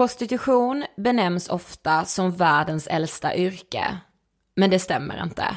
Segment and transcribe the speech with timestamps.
[0.00, 3.98] Prostitution benämns ofta som världens äldsta yrke.
[4.56, 5.56] Men det stämmer inte.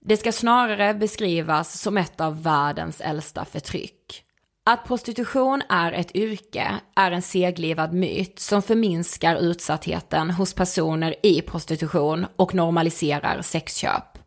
[0.00, 4.24] Det ska snarare beskrivas som ett av världens äldsta förtryck.
[4.66, 11.42] Att prostitution är ett yrke är en seglivad myt som förminskar utsattheten hos personer i
[11.42, 14.18] prostitution och normaliserar sexköp.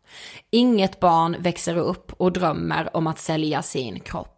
[0.50, 4.31] Inget barn växer upp och drömmer om att sälja sin kropp.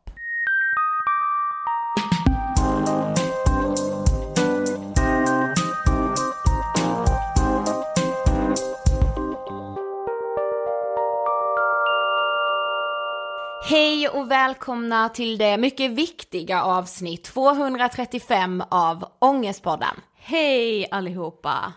[13.74, 20.00] Hej och välkomna till det mycket viktiga avsnitt 235 av Ångestpodden.
[20.16, 21.72] Hej allihopa!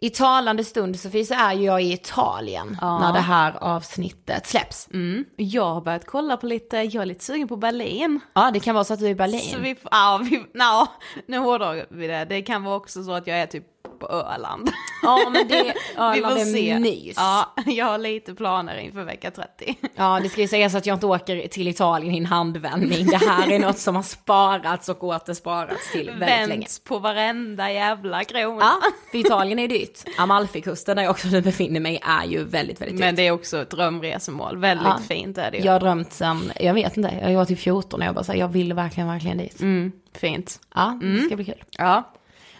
[0.00, 2.98] I talande stund Sofie så är ju jag i Italien ja.
[2.98, 4.88] när det här avsnittet släpps.
[4.92, 5.24] Mm.
[5.36, 8.20] Jag har börjat kolla på lite, jag är lite sugen på Berlin.
[8.34, 9.50] Ja det kan vara så att du är i Berlin.
[9.52, 10.86] Så vi, ja, vi, no,
[11.26, 12.24] nu hårdrar vi det.
[12.24, 13.66] Det kan vara också så att jag är typ
[14.02, 14.70] på Öland.
[15.02, 16.78] Ja men det, Öland är se.
[16.78, 17.14] mys.
[17.16, 19.76] Ja, jag har lite planer inför vecka 30.
[19.94, 23.06] Ja det ska ju sägas att jag inte åker till Italien i en handvändning.
[23.06, 26.66] Det här är något som har sparats och återsparats till väldigt Vänts länge.
[26.84, 28.60] på varenda jävla krona.
[28.60, 29.98] Ja, för Italien är dyrt.
[30.18, 33.06] Amalfikusten där jag också nu befinner mig är ju väldigt, väldigt dyrt.
[33.06, 34.98] Men det är också ett drömresmål, väldigt ja.
[35.08, 35.64] fint är det ju.
[35.64, 38.32] Jag har drömt sen, jag vet inte, jag var typ 14 och jag bara så
[38.32, 39.60] här, jag vill verkligen, verkligen dit.
[39.60, 40.60] Mm, fint.
[40.74, 41.26] Ja, det mm.
[41.26, 41.64] ska bli kul.
[41.78, 42.12] Ja.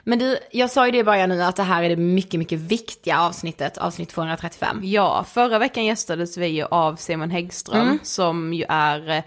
[0.05, 2.39] Men du, jag sa ju det i början nu att det här är det mycket,
[2.39, 4.81] mycket viktiga avsnittet, avsnitt 235.
[4.83, 7.99] Ja, förra veckan gästades vi ju av Simon Häggström Mm.
[8.03, 9.23] som ju är eh,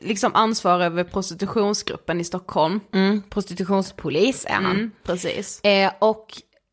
[0.00, 2.80] liksom ansvarig över prostitutionsgruppen i Stockholm.
[2.94, 4.64] Mm, prostitutionspolis är han.
[4.76, 5.60] Mm, precis.
[5.64, 6.26] Eh, och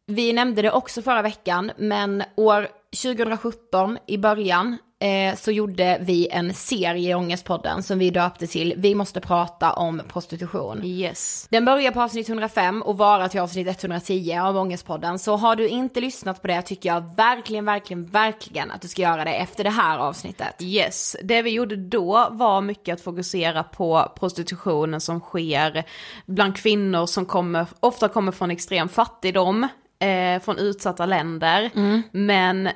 [0.07, 2.67] vi nämnde det också förra veckan, men år
[3.03, 8.73] 2017 i början eh, så gjorde vi en serie i Ångestpodden som vi döpte till
[8.77, 10.81] Vi måste prata om prostitution.
[10.85, 11.47] Yes.
[11.49, 15.19] Den börjar på avsnitt 105 och varar till avsnitt 110 av Ångestpodden.
[15.19, 19.01] Så har du inte lyssnat på det tycker jag verkligen, verkligen, verkligen att du ska
[19.01, 20.55] göra det efter det här avsnittet.
[20.59, 25.83] Yes, det vi gjorde då var mycket att fokusera på prostitutionen som sker
[26.25, 29.67] bland kvinnor som kommer, ofta kommer från extrem fattigdom,
[29.99, 31.71] eh, från utsatta länder.
[32.11, 32.69] Men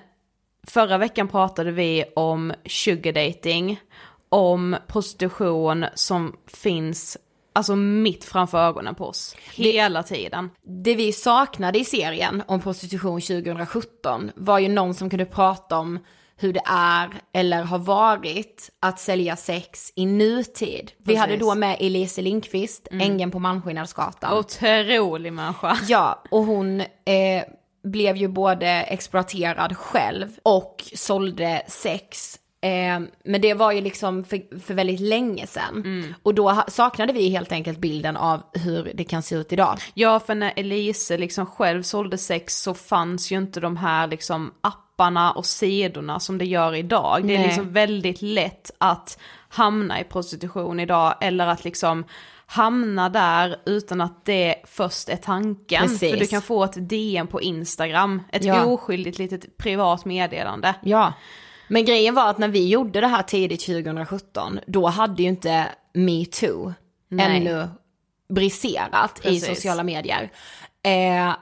[0.68, 3.80] förra veckan pratade vi om sugar dating,
[4.30, 7.18] om prostitution som finns
[7.54, 10.50] alltså mitt framför ögonen på oss, hela tiden.
[10.63, 16.00] Det vi saknade i serien om prostitution 2017 var ju någon som kunde prata om
[16.42, 20.92] hur det är eller har varit att sälja sex i nutid.
[20.98, 21.19] Vi Precis.
[21.19, 24.38] hade då med Elise Lindqvist, ängeln på Malmskillnadsgatan.
[24.38, 25.78] Otrolig människa.
[25.88, 27.44] Ja, och hon eh,
[27.83, 32.38] blev ju både exploaterad själv och sålde sex.
[32.63, 36.16] Eh, men det var ju liksom för, för väldigt länge sedan.
[36.24, 39.78] Och då saknade vi helt enkelt bilden av hur det kan se ut idag.
[39.94, 44.54] Ja, för när Elise liksom själv sålde sex så fanns ju inte de här liksom
[44.62, 47.27] apparna och sidorna som det gör idag.
[47.27, 47.48] Det är Nej.
[47.48, 49.19] liksom väldigt lätt att
[49.50, 52.04] hamna i prostitution idag eller att liksom
[52.51, 55.81] hamna där utan att det först är tanken.
[55.81, 56.12] Precis.
[56.12, 58.65] För du kan få ett DM på Instagram, ett Ja.
[58.65, 60.75] oskyldigt litet privat meddelande.
[60.83, 61.13] Ja.
[61.68, 65.68] Men grejen var att när vi gjorde det här tidigt 2017, då hade ju inte
[65.94, 66.74] metoo
[67.19, 67.68] ännu
[68.30, 69.45] briserat i Precis.
[69.48, 70.31] sociala medier.
[70.83, 71.33] Eh,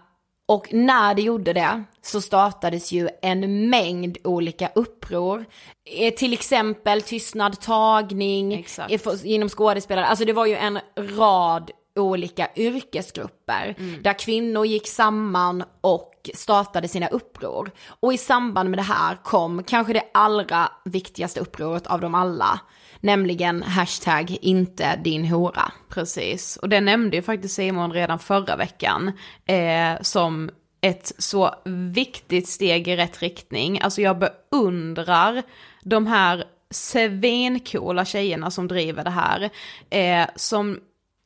[0.50, 5.46] och när det gjorde det så startades ju en mängd olika uppror.
[5.86, 9.07] Eh, till exempel tystnad tagning, Exakt.
[9.07, 15.63] eh, inom skådespelare, alltså det var ju en rad olika yrkesgrupper där kvinnor gick samman
[15.81, 17.71] och startade sina uppror.
[18.00, 22.59] Och i samband med det här kom kanske det allra viktigaste upproret av dem alla,
[23.00, 25.71] nämligen hashtag inte din hora.
[25.89, 29.12] Precis, och det nämnde ju faktiskt Simon redan förra veckan
[29.45, 30.50] eh, som
[30.81, 31.56] ett så
[31.94, 33.81] viktigt steg i rätt riktning.
[33.81, 35.44] Alltså jag beundrar
[35.83, 39.50] de här svincoola tjejerna som driver det här.
[39.89, 40.80] Eh, som,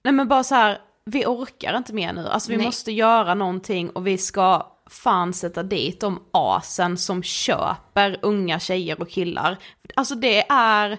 [0.04, 2.28] nej men bara så här, vi orkar inte mer nu.
[2.28, 2.66] Alltså vi Nej.
[2.66, 9.02] måste göra någonting och vi ska fan sätta dit de asen som köper unga tjejer
[9.02, 9.58] och killar.
[9.96, 10.98] Alltså det är,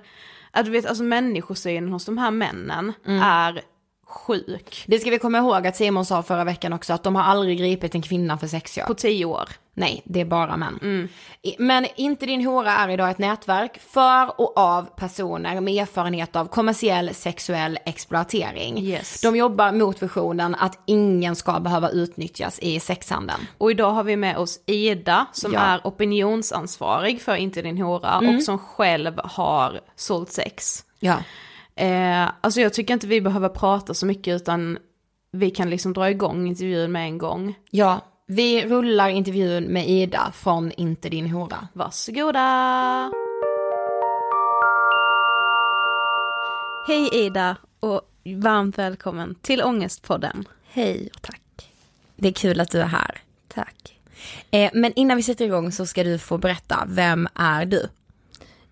[0.50, 3.62] att du vet, alltså människosynen hos de här männen är
[4.14, 4.84] sjuk.
[4.86, 7.58] Det ska vi komma ihåg att Simon sa förra veckan också att de har aldrig
[7.58, 8.86] gripit en kvinna för sexköp.
[8.86, 9.48] På tio år.
[9.76, 11.08] Nej, det är bara män.
[11.42, 16.36] I- Men Inte din hora är idag ett nätverk för och av personer med erfarenhet
[16.36, 18.78] av kommersiell sexuell exploatering.
[18.78, 19.20] Yes.
[19.20, 23.40] De jobbar mot visionen att ingen ska behöva utnyttjas i sexhandeln.
[23.58, 25.60] Och idag har vi med oss Ida som Ja.
[25.60, 30.84] är opinionsansvarig för Inte din hora och som själv har sålt sex.
[31.00, 31.16] Ja.
[31.76, 34.78] Eh, alltså jag tycker inte vi behöver prata så mycket utan
[35.32, 37.54] vi kan liksom dra igång intervjun med en gång.
[37.70, 41.68] Ja, vi rullar intervjun med Ida från Inte din hora.
[41.72, 43.10] Varsågoda!
[46.86, 50.44] Hej Ida och varmt välkommen till Ångestpodden.
[50.68, 51.70] Hej och tack.
[52.16, 53.20] Det är kul att du är här.
[53.48, 53.98] Tack.
[54.50, 57.88] Eh, men innan vi sätter igång så ska du få berätta, vem är du?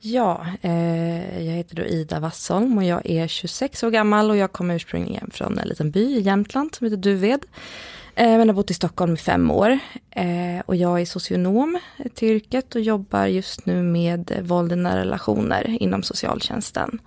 [0.04, 4.52] Ja, eh, jag heter då Ida Wassholm och jag är 26 år gammal och jag
[4.52, 7.44] kommer ursprungligen från en liten by i Jämtland som heter Duved.
[8.14, 9.78] Eh, men har bott i Stockholm i fem år.
[10.10, 11.78] Eh, och jag är socionom
[12.14, 16.98] till yrket och jobbar just nu med våld i nära relationer inom socialtjänsten.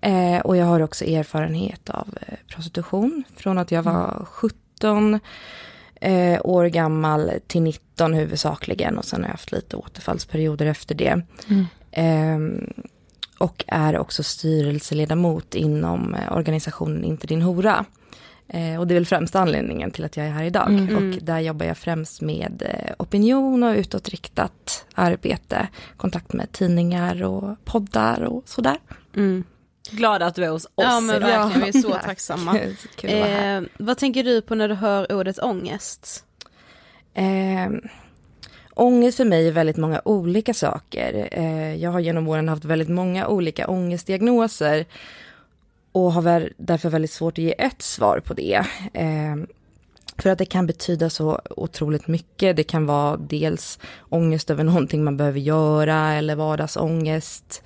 [0.00, 5.20] Eh, och jag har också erfarenhet av eh, prostitution från att jag var 17
[6.00, 11.22] eh, år gammal till 19 huvudsakligen och sen har jag haft lite återfallsperioder efter det.
[11.48, 11.66] Mm
[13.38, 17.84] och är också styrelseledamot inom eh, organisationen Inte din hora.
[18.48, 20.88] Eh, och det är väl främst anledningen till att jag är här idag.
[20.96, 25.68] Och där jobbar jag främst med eh, opinion och utåtriktat arbete.
[25.96, 28.76] Kontakt med tidningar och poddar och sådär.
[29.90, 31.28] Glada att du är hos oss Ja men idag.
[31.28, 32.04] verkligen, vi är så Tack.
[32.04, 32.58] tacksamma.
[32.96, 33.10] Kul.
[33.10, 36.24] Eh, vad tänker du på när du hör ordet ångest?
[37.14, 37.70] Eh,
[38.74, 41.28] ångest för mig är väldigt många olika saker.
[41.32, 44.84] Eh, jag har genom åren haft väldigt många olika ångestdiagnoser
[45.92, 48.64] och har därför väldigt svårt att ge ett svar på det.
[48.92, 49.36] Eh,
[50.18, 52.56] För att det kan betyda så otroligt mycket.
[52.56, 53.78] Det kan vara dels
[54.10, 57.62] ångest över någonting man behöver göra eller vardagsångest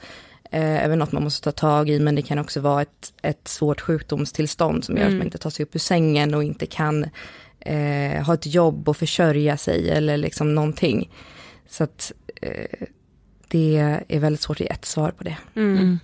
[0.50, 3.48] eh, över något man måste ta tag i, men det kan också vara ett, ett
[3.48, 5.14] svårt sjukdomstillstånd som gör mm.
[5.14, 7.06] att man inte tar sig upp ur sängen och inte kan
[7.68, 11.10] eh, ha ett jobb och försörja sig eller liksom någonting.
[11.68, 12.86] Så att eh,
[13.48, 13.76] det
[14.08, 15.36] är väldigt svårt att ge ett svar på det.
[15.56, 15.76] Mm.
[15.76, 15.98] mm.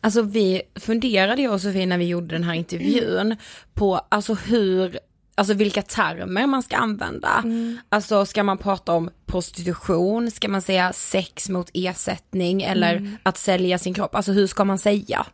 [0.00, 3.36] Alltså vi funderade jag och Sofie när vi gjorde den här intervjun
[3.74, 4.98] på alltså hur
[5.34, 7.40] alltså vilka termer man ska använda.
[7.44, 7.78] Mm.
[7.88, 13.16] Alltså ska man prata om prostitution, ska man säga sex mot ersättning eller mm.
[13.22, 15.26] att sälja sin kropp, alltså hur ska man säga?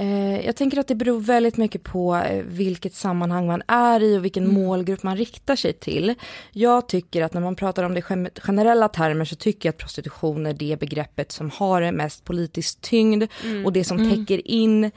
[0.00, 4.18] Eh, jag tänker att det beror väldigt mycket på eh, vilket sammanhang man är i
[4.18, 4.62] och vilken mm.
[4.62, 6.14] målgrupp man riktar sig till.
[6.52, 8.02] Jag tycker att när man pratar om det
[8.40, 13.24] generella termer så tycker jag att prostitution är det begreppet som har mest politisk tyngd
[13.44, 13.66] mm.
[13.66, 14.10] och det som mm.
[14.10, 14.90] täcker in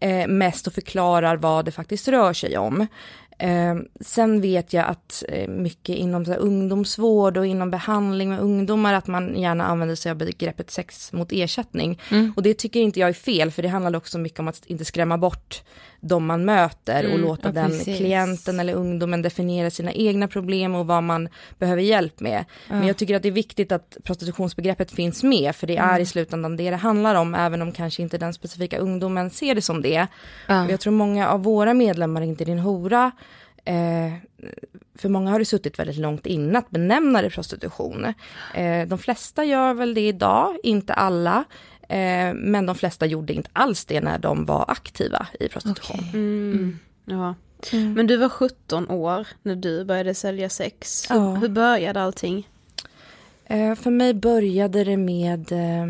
[0.00, 2.86] eh, mest och förklarar vad det faktiskt rör sig om.
[3.38, 8.94] Eh, sen vet jag att eh, mycket inom så ungdomsvård och inom behandling med ungdomar
[8.94, 12.00] att man gärna använder sig av begreppet sex mot ersättning.
[12.10, 12.32] Mm.
[12.36, 14.84] Och det tycker inte jag är fel för det handlar också mycket om att inte
[14.84, 15.62] skrämma bort
[16.08, 17.96] de man möter och mm, låta ja, den precis.
[17.96, 22.44] klienten eller ungdomen definiera sina egna problem och vad man behöver hjälp med.
[22.68, 22.74] Ja.
[22.74, 26.02] Men jag tycker att det är viktigt att prostitutionsbegreppet finns med för det är mm.
[26.02, 29.62] i slutändan det det handlar om även om kanske inte den specifika ungdomen ser det
[29.62, 30.06] som det.
[30.46, 30.70] Ja.
[30.70, 33.12] Jag tror många av våra medlemmar inte din hora
[33.66, 34.12] Eh,
[34.98, 38.14] för många har det suttit väldigt långt innan att benämna det prostitution.
[38.54, 41.44] Eh, de flesta gör väl det idag, inte alla.
[41.88, 45.96] Eh, men de flesta gjorde inte alls det när de var aktiva i prostitution.
[45.98, 46.20] Okay.
[46.20, 46.52] Mm.
[46.52, 46.78] mm.
[47.04, 47.34] Ja.
[47.72, 47.92] Mm.
[47.92, 51.06] Men du var 17 år när du började sälja sex.
[51.10, 51.34] Ja.
[51.34, 52.48] Hur, började allting?
[53.44, 55.82] Eh, för mig började det med eh,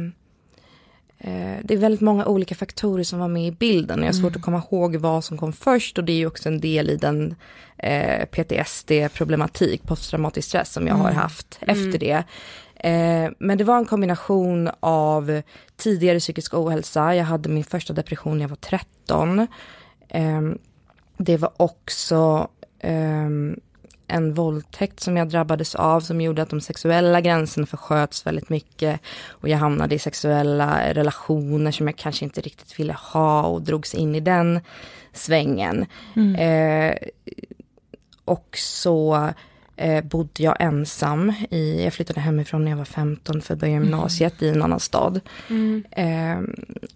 [1.19, 3.99] eh, det är väldigt många olika faktorer som var med i bilden.
[3.99, 4.37] Jag har svårt mm.
[4.37, 6.97] att komma ihåg vad som kom först och det är ju också en del i
[6.97, 7.35] den
[7.79, 11.07] eh, PTSD-problematik, posttraumatisk stress som jag mm.
[11.07, 11.99] har haft efter mm.
[11.99, 12.25] det.
[12.81, 15.43] Eh, men det var en kombination av
[15.77, 19.47] tidigare psykisk ohälsa, jag hade min första depression när jag var 13.
[20.09, 20.43] Eh,
[21.17, 23.29] det var också eh,
[24.09, 29.01] en våldtäkt som jag drabbades av som gjorde att de sexuella gränserna försköts väldigt mycket
[29.29, 33.95] och jag hamnade i sexuella relationer som jag kanske inte riktigt ville ha och drogs
[33.95, 34.61] in i den
[35.13, 35.87] svängen.
[36.17, 36.35] Mm.
[36.35, 36.97] Eh,
[38.25, 39.29] och så
[39.77, 41.33] eh, bodde jag ensam.
[41.51, 43.85] I, jag flyttade hemifrån när jag var 15 för att börja mm.
[43.85, 44.55] gymnasiet mm.
[44.55, 45.21] i en annan stad.
[45.51, 45.85] Mm.
[45.91, 46.39] Eh,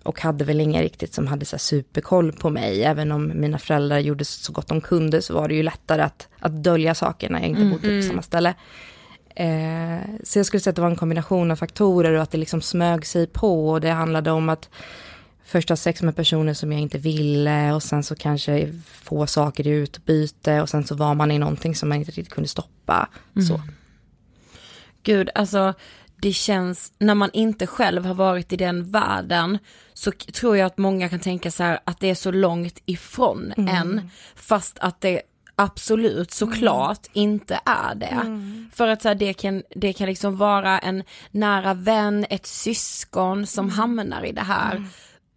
[0.02, 2.84] och hade väl ingen riktigt som hade så superkoll på mig.
[2.84, 6.28] Även om mina föräldrar gjorde så gott de kunde så var det ju lättare att,
[6.38, 7.72] att dölja saker när jag inte mm.
[7.72, 8.08] bodde på mm.
[8.08, 8.54] samma ställe.
[9.34, 12.38] Eh, så jag skulle säga att det var en kombination av faktorer och att det
[12.38, 13.70] liksom smög sig på.
[13.70, 14.68] Och det handlade om att
[15.50, 19.66] först ha sex med personer som jag inte ville och sen så kanske få saker
[19.66, 23.08] i utbyte och sen så var man i någonting som man inte riktigt kunde stoppa.
[23.36, 23.46] Mm.
[23.46, 23.60] Så.
[25.02, 25.74] Gud, alltså
[26.16, 29.58] det känns, när man inte själv har varit i den världen
[29.94, 33.52] så tror jag att många kan tänka så här att det är så långt ifrån
[33.56, 33.76] mm.
[33.76, 35.22] en, fast att det
[35.56, 37.30] absolut såklart mm.
[37.30, 38.06] inte är det.
[38.06, 38.70] Mm.
[38.74, 43.46] För att så här, det, kan, det kan liksom vara en nära vän, ett syskon
[43.46, 43.76] som mm.
[43.76, 44.76] hamnar i det här.
[44.76, 44.88] Mm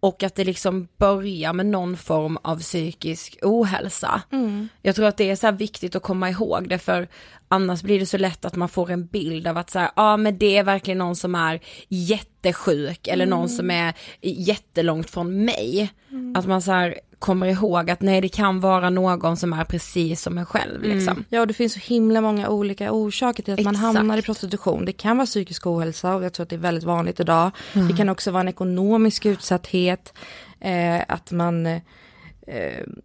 [0.03, 4.22] och att det liksom börjar med någon form av psykisk ohälsa.
[4.31, 4.67] Mm.
[4.81, 7.07] Jag tror att det är så viktigt att komma ihåg det för
[7.48, 10.17] annars blir det så lätt att man får en bild av att så ja ah,
[10.17, 13.39] men det är verkligen någon som är jättesjuk eller mm.
[13.39, 15.93] någon som är jättelångt från mig.
[16.12, 16.36] Mm.
[16.36, 20.22] Att man så här, kommer ihåg att nej det kan vara någon som är precis
[20.22, 20.98] som en själv mm.
[20.98, 21.25] liksom.
[21.30, 23.82] Ja och det finns så himla många olika orsaker till att Exakt.
[23.82, 24.86] man hamnar i prostitution.
[24.86, 27.51] Det kan vara psykisk ohälsa och jag tror att det är väldigt vanligt idag.
[27.74, 27.88] Mm.
[27.88, 30.13] Det kan också vara en ekonomisk utsatthet,
[30.60, 31.82] eh, att man eh,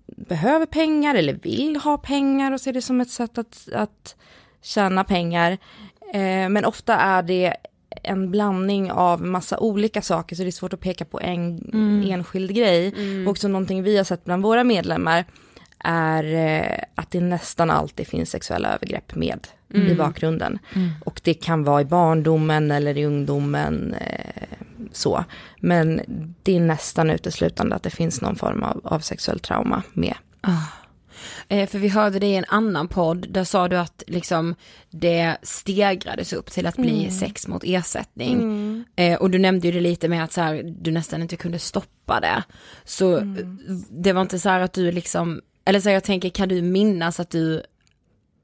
[0.06, 4.16] behöver pengar eller vill ha pengar och ser det som ett sätt att, att
[4.62, 5.52] tjäna pengar.
[6.14, 7.54] Eh, men ofta är det
[8.02, 12.10] en blandning av massa olika saker så det är svårt att peka på en mm.
[12.10, 12.92] enskild grej.
[12.96, 13.28] Mm.
[13.28, 15.24] Också någonting vi har sett bland våra medlemmar
[15.78, 19.86] är eh, att det nästan alltid finns sexuella övergrepp med mm.
[19.86, 20.58] i bakgrunden.
[20.74, 20.90] Mm.
[21.04, 24.58] Och det kan vara i barndomen eller i ungdomen eh,
[24.92, 25.24] så.
[25.60, 26.00] Men
[26.42, 30.14] det är nästan uteslutande att det finns någon form av, av sexuellt trauma med.
[30.42, 30.87] Oh.
[31.48, 34.54] Eh, för vi hörde det i en annan podd, där sa du att liksom
[34.90, 37.10] det stegrades upp till att bli mm.
[37.10, 38.32] sex mot ersättning.
[38.32, 38.84] Mm.
[38.96, 41.58] Eh, och du nämnde ju det lite med att så här, du nästan inte kunde
[41.58, 42.42] stoppa det.
[42.84, 43.58] Så mm.
[43.90, 46.62] det var inte så här att du liksom, eller så här, jag tänker kan du
[46.62, 47.62] minnas att du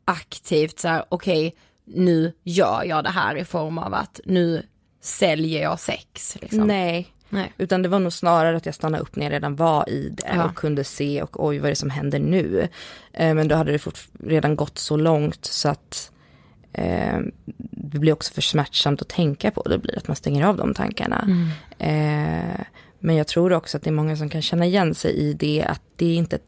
[0.05, 4.63] aktivt så här, okej, okay, nu gör jag det här i form av att nu
[5.01, 6.37] säljer jag sex.
[6.41, 6.67] Liksom.
[6.67, 7.53] Nej, Nej.
[7.59, 10.33] Utan det var nog snarare att jag stannade upp när jag redan var i det
[10.35, 10.45] Ja.
[10.45, 12.69] och kunde se och oj vad är det som händer nu.
[13.13, 16.11] Eh, men då hade det fort, redan gått så långt så att
[16.73, 17.19] eh,
[17.71, 19.63] det blir också för smärtsamt att tänka på.
[19.63, 21.49] Det blir att man stänger av de tankarna.
[21.79, 22.61] Eh,
[22.99, 25.65] men jag tror också att det är många som kan känna igen sig i det
[25.69, 26.43] att det är inte ett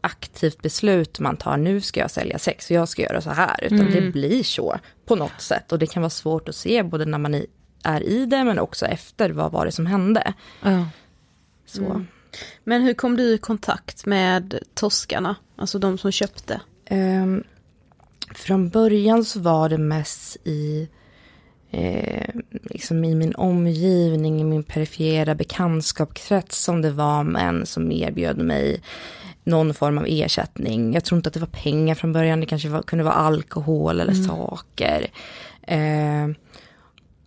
[0.00, 3.64] aktivt beslut man tar, nu ska jag sälja sex och jag ska göra så här,
[3.64, 4.76] utan det blir så
[5.06, 5.72] på något sätt.
[5.72, 7.46] Och det kan vara svårt att se både när man i-
[7.82, 10.32] är i det men också efter, vad var det som hände?
[10.62, 10.86] Ja.
[11.66, 12.04] Så.
[12.64, 15.36] Men hur kom du i kontakt med toskarna?
[15.56, 16.60] Alltså de som köpte?
[16.84, 17.44] Ehm,
[18.34, 20.88] från början så var det mest i,
[21.70, 28.38] eh, liksom i min omgivning, i min perifera bekantskapskrets som det var män som erbjöd
[28.38, 28.82] mig
[29.44, 30.94] någon form av ersättning.
[30.94, 34.00] Jag tror inte att det var pengar från början, det kanske var, kunde vara alkohol
[34.00, 35.06] eller saker.
[35.62, 36.28] Eh,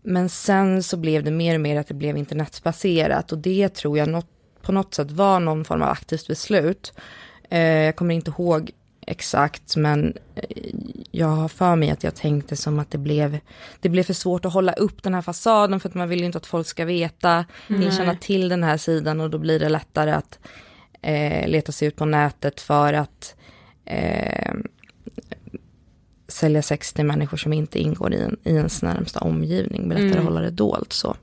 [0.06, 3.98] men sen så blev det mer och mer att det blev internetbaserat och det tror
[3.98, 4.30] jag något,
[4.62, 6.94] på något sätt var någon form av aktivt beslut.
[7.50, 8.72] Eh, jag kommer inte ihåg
[9.08, 10.44] exakt men eh,
[11.12, 13.40] jag har för mig att jag tänkte som att det blev,
[13.80, 16.26] det blev för svårt att hålla upp den här fasaden för att man vill ju
[16.26, 19.70] inte att folk ska veta, eller känna till den här sidan och då blir det
[19.70, 20.40] lättare att
[21.02, 23.36] eh, leta sig ut på nätet för att
[23.86, 24.54] eh,
[26.36, 29.82] sälja sex till människor som inte ingår i, en, i ens närmsta omgivning.
[29.82, 30.28] Det blir lättare Mm.
[30.28, 31.16] att hålla det dolt så.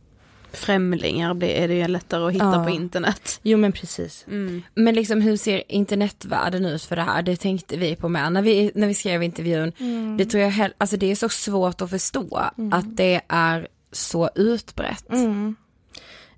[0.52, 2.64] Främlingar blir, är det ju lättare att hitta Ja.
[2.64, 3.40] på internet.
[3.42, 4.24] Jo men precis.
[4.28, 4.62] Mm.
[4.74, 7.22] Men liksom hur ser internetvärlden ut för det här?
[7.22, 9.72] Det tänkte vi på med när vi, när vi skrev intervjun.
[10.18, 12.36] Det tror jag hell- alltså det är så svårt att förstå
[12.72, 15.10] att det är så utbrett.
[15.10, 15.56] Mm.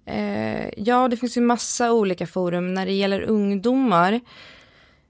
[0.07, 2.75] Eh, ja, det finns ju massa olika forum.
[2.75, 4.21] När det gäller ungdomar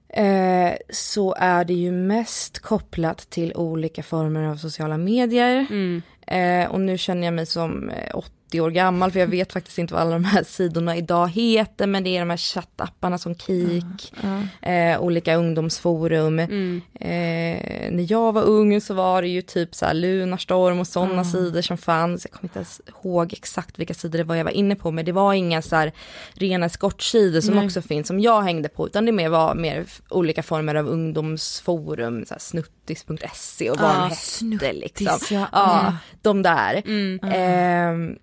[0.09, 5.65] eh, så är det ju mest kopplat till olika former av sociala medier.
[5.69, 6.01] Mm.
[6.27, 8.15] Eh, och nu känner jag mig som eh,
[8.55, 11.87] 80 år gammal för jag vet faktiskt inte vad alla de här sidorna idag heter
[11.87, 14.13] men det är de här chattapparna som Kik,
[14.61, 16.39] eh, olika ungdomsforum.
[16.39, 16.81] Mm.
[16.93, 21.23] Eh, när jag var ung så var det ju typ så här Lunarstorm och sådana
[21.23, 22.25] sidor som fanns.
[22.25, 25.05] Jag kommer inte ens ihåg exakt vilka sidor det var jag var inne på men
[25.05, 25.91] det var inga så här
[26.33, 30.43] rena eskortsidor som också finns som jag hängde på utan det mer var mer olika
[30.43, 32.39] former av ungdomsforum, så här
[32.87, 35.17] snuttis.se och vad de hette liksom.
[35.51, 35.79] Ja.
[35.81, 35.93] Mm.
[36.21, 36.81] de där.
[36.85, 37.19] Mm.
[37.23, 38.15] Ehm,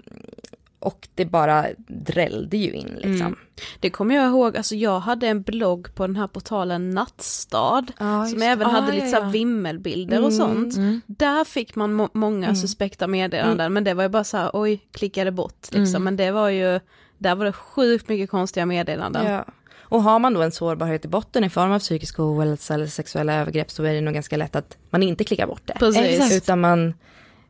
[0.79, 3.27] och det bara drällde ju in liksom.
[3.27, 3.39] Mm.
[3.81, 7.87] Det kommer jag ihåg, alltså jag hade en blogg på den här portalen Nattstad.
[7.99, 8.75] Ja, som även det.
[8.75, 9.29] hade Ah, lite ja, ja.
[9.29, 10.71] vimmelbilder och Mm.
[10.71, 11.03] sånt.
[11.07, 14.81] Där fick man må- många suspekta meddelanden men det var ju bara så här, oj,
[14.93, 16.05] klickade bort liksom.
[16.05, 16.81] Men det var ju,
[17.19, 19.27] där var det sjukt mycket konstiga meddelanden.
[19.33, 19.45] Ja.
[19.93, 23.35] Och har man då en sårbarhet i botten i form av psykisk ohälsa eller sexuella
[23.35, 25.75] övergrepp så är det nog ganska lätt att man inte klickar bort det.
[25.79, 26.03] Precis.
[26.03, 26.33] Exakt.
[26.33, 26.95] Utan man,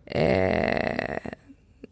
[0.07, 1.31] eh,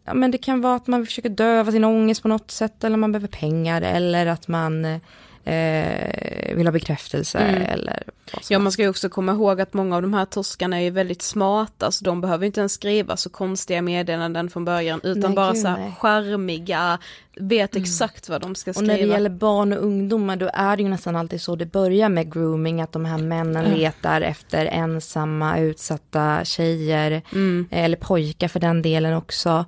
[0.05, 2.97] ja men det kan vara att man försöker döva sin ångest på något sätt eller
[2.97, 4.99] man behöver pengar eller att man
[5.45, 7.61] eh, vill ha bekräftelse Mm.
[7.61, 10.25] eller vad som Ja man ska ju också komma ihåg att många av de här
[10.25, 14.65] toskarna är ju väldigt smarta så de behöver inte ens skriva så konstiga meddelanden från
[14.65, 15.93] början utan Nej, bara gud, så här nej.
[15.99, 16.99] charmiga,
[17.35, 18.93] vet exakt vad de ska Och skriva.
[18.93, 22.09] när det gäller barn och ungdomar då är det ju nästan alltid så det börjar
[22.09, 27.67] med grooming, att de här männen letar efter ensamma utsatta tjejer, Mm.
[27.71, 29.65] eller pojkar för den delen också.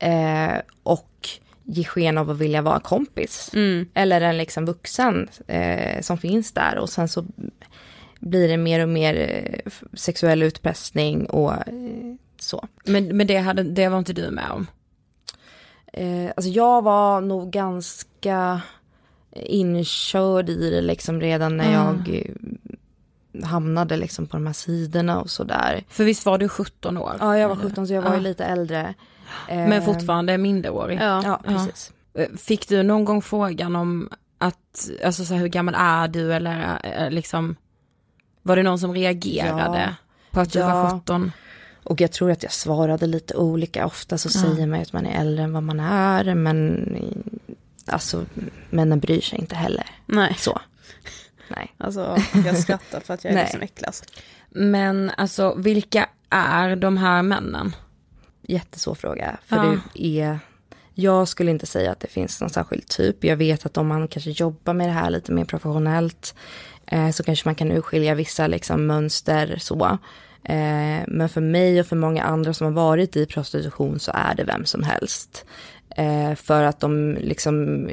[0.00, 0.50] Eh,
[0.82, 1.07] och
[1.70, 3.50] ger sken av att vilja vara kompis.
[3.54, 3.86] Mm.
[3.94, 7.24] Eller en liksom vuxen eh, som finns där och sen så
[8.20, 11.62] blir det mer och mer eh, sexuell utpressning och eh,
[12.40, 12.68] så.
[12.84, 14.66] Men, men det, hade, det var inte du med om?
[15.92, 18.60] Eh, alltså jag var nog ganska
[19.32, 25.30] inkörd i det liksom redan när jag eh, hamnade liksom på de här sidorna och
[25.30, 25.84] sådär.
[25.88, 27.16] För visst var du 17 år?
[27.20, 28.20] Ja, jag var 17 så jag var ju Ja.
[28.22, 28.94] lite äldre.
[29.48, 30.98] Eh, Men fortfarande minderårig?
[31.00, 31.22] Ja.
[31.24, 31.92] Ja, precis.
[32.38, 36.78] Fick du någon gång frågan om att, alltså så här, hur gammal är du eller
[36.84, 37.56] eh, liksom,
[38.42, 39.94] var det någon som reagerade Ja.
[40.30, 40.82] på att du Ja.
[40.82, 41.32] var 17?
[41.84, 43.86] Och jag tror att jag svarade lite olika.
[43.86, 46.34] Ofta så säger man ju att man är äldre än vad man är.
[46.34, 48.24] Men eh, alltså,
[48.70, 49.86] männen bryr sig inte heller.
[50.06, 50.60] Nej, Så.
[51.48, 51.74] Nej.
[51.78, 53.44] alltså jag skrattar för att jag är Nej.
[53.44, 54.12] liksom äckligast.
[54.48, 57.76] Men alltså vilka är de här männen?
[58.48, 59.38] Jättesvår fråga.
[59.46, 59.78] För Ja.
[59.94, 60.38] det är,
[60.94, 63.24] jag skulle inte säga att det finns någon särskild typ.
[63.24, 66.34] Jag vet att om man kanske jobbar med det här lite mer professionellt
[66.86, 69.98] eh, så kanske man kan urskilja vissa liksom, mönster så.
[70.44, 74.34] Eh, men för mig och för många andra som har varit i prostitution så är
[74.34, 75.44] det vem som helst.
[75.96, 77.86] Eh, för att de liksom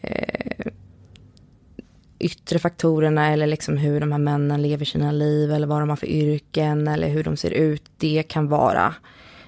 [0.00, 0.66] eh,
[2.18, 5.96] yttre faktorerna eller liksom hur de här männen lever sina liv eller vad de har
[5.96, 7.82] för yrken eller hur de ser ut.
[7.96, 8.94] Det kan vara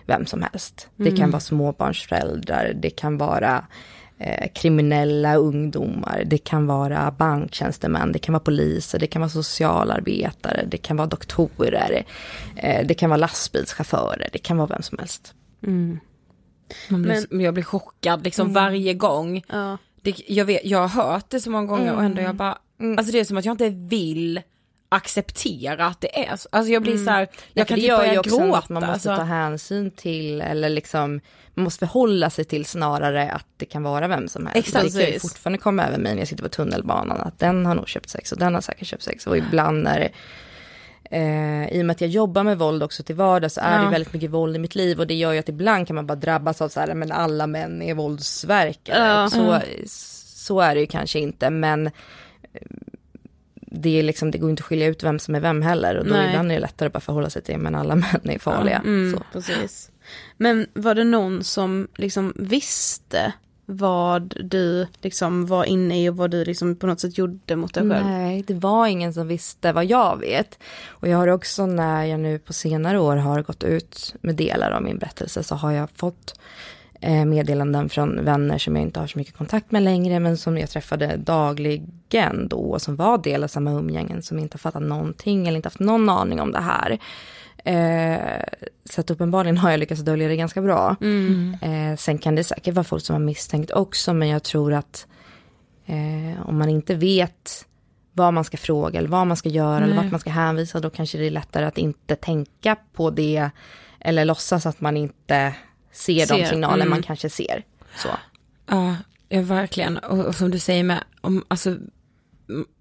[0.07, 0.89] vem som helst.
[0.97, 3.65] Det kan vara småbarnsföräldrar, det kan vara
[4.19, 10.65] eh, kriminella ungdomar, det kan vara banktjänstemän, det kan vara poliser, det kan vara socialarbetare,
[10.69, 12.05] det kan vara doktorer,
[12.57, 15.35] eh, det kan vara lastbilschaufförer, det kan vara vem som helst.
[16.89, 19.45] Man blir, men, jag blir chockad liksom varje gång.
[19.49, 19.79] Ja.
[20.03, 22.59] Det, jag, vet, jag har hört det så många gånger och ändå jag bara,
[22.97, 24.41] alltså det är som att jag inte vill
[24.93, 26.49] acceptera att det är så.
[26.53, 28.59] Alltså jag blir så här, jag kan typ börja också gråta.
[28.59, 29.17] att man måste alltså.
[29.17, 31.21] ta hänsyn till, eller liksom,
[31.55, 34.69] man måste förhålla sig till snarare att det kan vara vem som helst.
[34.69, 37.67] Exakt, det kan ju fortfarande komma över mig när jag sitter på tunnelbanan, att den
[37.67, 39.27] har nog köpt sex och den har säkert köpt sex.
[39.27, 40.13] Och ibland när
[41.11, 43.85] Eh, I och med att jag jobbar med våld också till vardags så är Ja.
[43.85, 46.07] det väldigt mycket våld i mitt liv och det gör ju att ibland kan man
[46.07, 49.07] bara drabbas av så här, men alla män är våldsverkare.
[49.07, 49.31] Ja.
[49.31, 49.61] Så,
[50.27, 51.91] så är det ju kanske inte men
[53.75, 56.07] det, är liksom, det går inte att skilja ut vem som är vem heller och
[56.07, 56.29] då Nej.
[56.29, 58.79] ibland är det lättare att bara förhålla sig till men alla män är farliga.
[58.79, 59.25] Mm, Så.
[59.33, 59.91] precis.
[60.37, 63.33] Men var det någon som liksom visste
[63.67, 67.75] vad du liksom var inne i och vad du liksom på något sätt gjorde mot
[67.75, 68.07] dig själv?
[68.07, 70.59] Nej, det var ingen som visste vad jag vet.
[70.89, 74.71] Och jag har också när jag nu på senare år har gått ut med delar
[74.71, 76.41] av min berättelse så har jag fått
[77.27, 80.71] meddelanden från vänner som jag inte har så mycket kontakt med längre men som jag
[80.71, 85.49] träffade dagligen då och som var del av samma umgängen som inte har fattat någonting
[85.49, 86.99] eller inte haft någon aning om det här.
[87.65, 88.43] Eh,
[88.85, 90.97] så att uppenbarligen har jag lyckats dölja det ganska bra.
[91.63, 95.07] Eh, sen kan det säkert vara folk som har misstänkt också men jag tror att
[95.87, 97.67] eh, om man inte vet
[98.13, 100.91] vad man ska fråga eller vad man ska göra eller vart man ska hänvisa då
[100.91, 103.51] kanske det är lättare att inte tänka på det
[104.01, 105.55] eller låtsas att man inte
[105.93, 106.91] ser, Ser, de signaler mm.
[106.91, 107.65] man kanske ser.
[107.97, 108.09] Så.
[108.67, 108.97] Ja,
[109.29, 109.99] ja verkligen.
[109.99, 111.77] Och, och som du säger med, om, alltså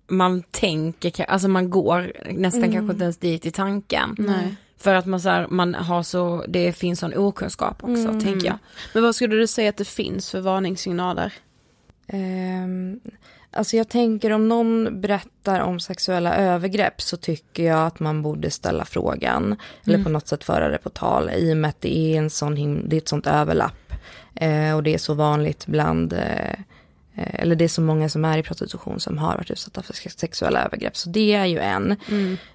[0.07, 4.15] man tänker, alltså man går nästan kanske inte ens dit i tanken.
[4.17, 4.55] Nej.
[4.77, 8.57] För att man så här, man har så, det finns sån okunskap också tänker jag.
[8.93, 11.33] Men vad skulle du säga att det finns för varningssignaler?
[12.07, 12.99] Ehm,
[13.51, 18.49] alltså jag tänker om någon berättar om sexuella övergrepp så tycker jag att man borde
[18.51, 19.55] ställa frågan.
[19.85, 22.29] Eller på något sätt föra det på tal i och med att det är, en
[22.29, 23.93] sån det är ett sånt överlapp.
[24.35, 26.51] Eh, och det är så vanligt bland, eh,
[27.15, 29.93] eh, eller det är så många som är i prostitution som har varit utsatta för
[29.93, 30.97] sex- sexuella övergrepp.
[30.97, 31.91] Så det är ju en.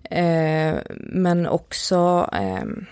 [0.03, 2.87] Eh, men också ehm,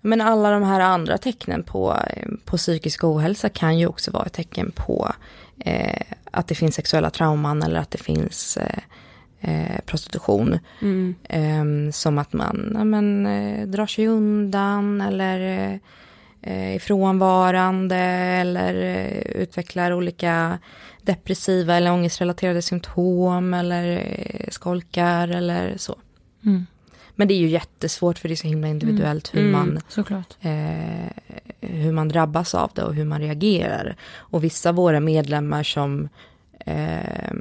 [0.00, 4.24] men alla de här andra tecknen på, eh, på psykisk ohälsa kan ju också vara
[4.26, 5.12] ett tecken på
[5.58, 6.02] eh,
[6.34, 8.78] att det finns sexuella trauman eller att det finns eh,
[9.40, 10.58] eh, prostitution.
[11.28, 15.72] Eh, som att man ja, men, eh, drar sig undan eller eh,
[16.42, 20.58] eh, är frånvarande eller eh, utvecklar olika
[21.02, 25.98] depressiva eller ångestrelaterade symptom eller eh, skolkar eller så.
[27.14, 30.36] Men det är ju jättesvårt för det är så himla individuellt hur man Såklart.
[30.40, 31.10] eh,
[31.60, 33.96] hur man drabbas av det och hur man reagerar.
[34.14, 36.08] Och vissa av våra medlemmar som,
[36.66, 37.32] eh,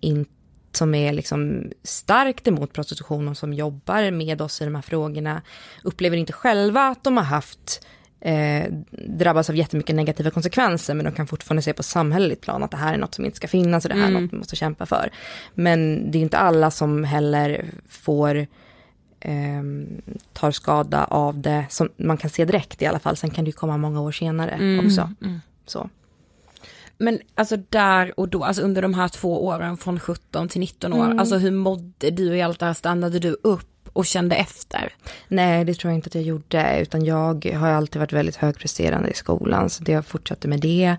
[0.00, 0.26] in,
[0.72, 5.42] som är liksom starkt emot prostitution och som jobbar med oss i de här frågorna
[5.84, 7.86] upplever inte själva att de har haft
[8.20, 8.72] eh,
[9.08, 12.76] drabbas av jättemycket negativa konsekvenser men de kan fortfarande se på samhälleligt plan att det
[12.76, 14.86] här är något som inte ska finnas och det här är något vi måste kämpa
[14.86, 15.10] för.
[15.54, 18.46] Men det är inte alla som heller får
[19.20, 20.02] ehm,
[20.32, 23.48] tar skada av det, som man kan se direkt i alla fall, sen kan det
[23.48, 25.10] ju komma många år senare också.
[25.66, 25.90] Så.
[26.98, 30.92] Men alltså där och då, alltså under de här två åren från 17 till 19
[30.92, 34.92] år, alltså hur mådde du i allt det här, stannade du upp och kände efter?
[35.28, 39.08] Nej, det tror jag inte att jag gjorde, utan jag har alltid varit väldigt högpresterande
[39.08, 40.96] i skolan, så det jag fortsatte med det.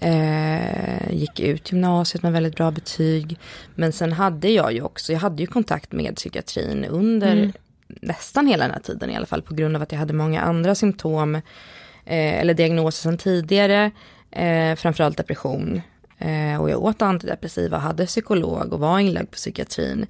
[0.00, 3.38] Eh, gick ut gymnasiet med väldigt bra betyg.
[3.74, 7.52] Men sen hade jag ju också, jag hade ju kontakt med psykiatrin under
[7.86, 10.40] nästan hela den här tiden i alla fall, på grund av att jag hade många
[10.40, 11.42] andra symptom, eh,
[12.40, 13.90] eller diagnoser sedan tidigare,
[14.30, 15.80] eh, framförallt depression.
[16.18, 20.06] Eh, och jag åt antidepressiva, hade psykolog och var inlagd på psykiatrin.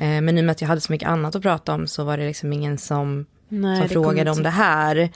[0.00, 2.04] Eh, men i och med att jag hade så mycket annat att prata om så
[2.04, 5.10] var det liksom ingen som, Nej, som frågade om det här.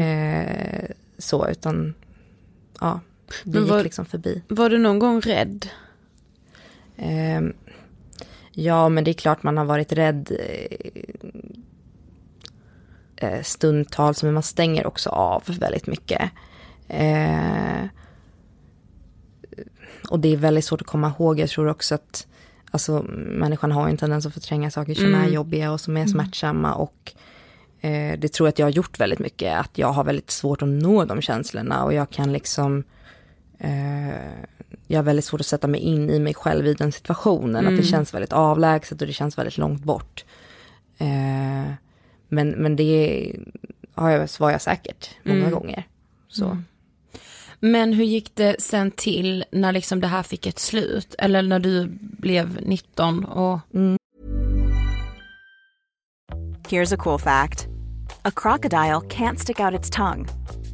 [0.00, 1.94] Eh, så, utan
[2.80, 3.00] ja,
[3.44, 4.42] det Men gick liksom förbi.
[4.48, 5.66] Var du någon gång rädd?
[6.96, 7.52] Ehm,
[8.52, 10.32] ja, men det är klart man har varit rädd
[13.42, 16.30] stundtals, men man stänger också av väldigt mycket.
[20.10, 21.38] Och det är väldigt svårt att komma ihåg.
[21.38, 22.26] Jag tror också att
[22.70, 26.74] alltså, människan har en tendens att förtränga saker som är jobbiga och som är smärtsamma.
[26.74, 27.12] Och
[27.80, 29.58] eh, det tror jag att jag har gjort väldigt mycket.
[29.58, 32.84] Att jag har väldigt svårt att nå de känslorna och jag kan liksom
[33.58, 34.08] eh,
[34.86, 37.66] jag har väldigt svårt att sätta mig in i mig själv i den situationen.
[37.66, 40.24] Att det känns väldigt avlägset och det känns väldigt långt bort.
[40.98, 41.72] Eh,
[42.28, 43.32] men, men det
[43.94, 45.50] har jag, var jag säkert många Mm.
[45.50, 45.86] gånger.
[46.28, 46.44] Så.
[46.44, 46.64] Mm.
[47.60, 51.14] Men hur gick det sen till när liksom det här fick ett slut?
[51.18, 53.60] Eller när du blev 19 och...
[53.74, 53.98] Mm.
[56.68, 57.66] Here's a cool fact
[58.24, 60.26] a crocodile can't stick out its tongue.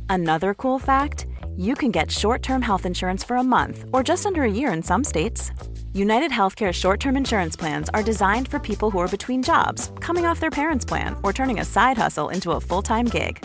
[0.08, 4.26] Another cool fact you can get short term health insurance for a month or just
[4.26, 5.52] under a year in some states.
[5.92, 10.26] United Healthcare short term insurance plans are designed for people who are between jobs, coming
[10.26, 13.44] off their parents' plan, or turning a side hustle into a full time gig.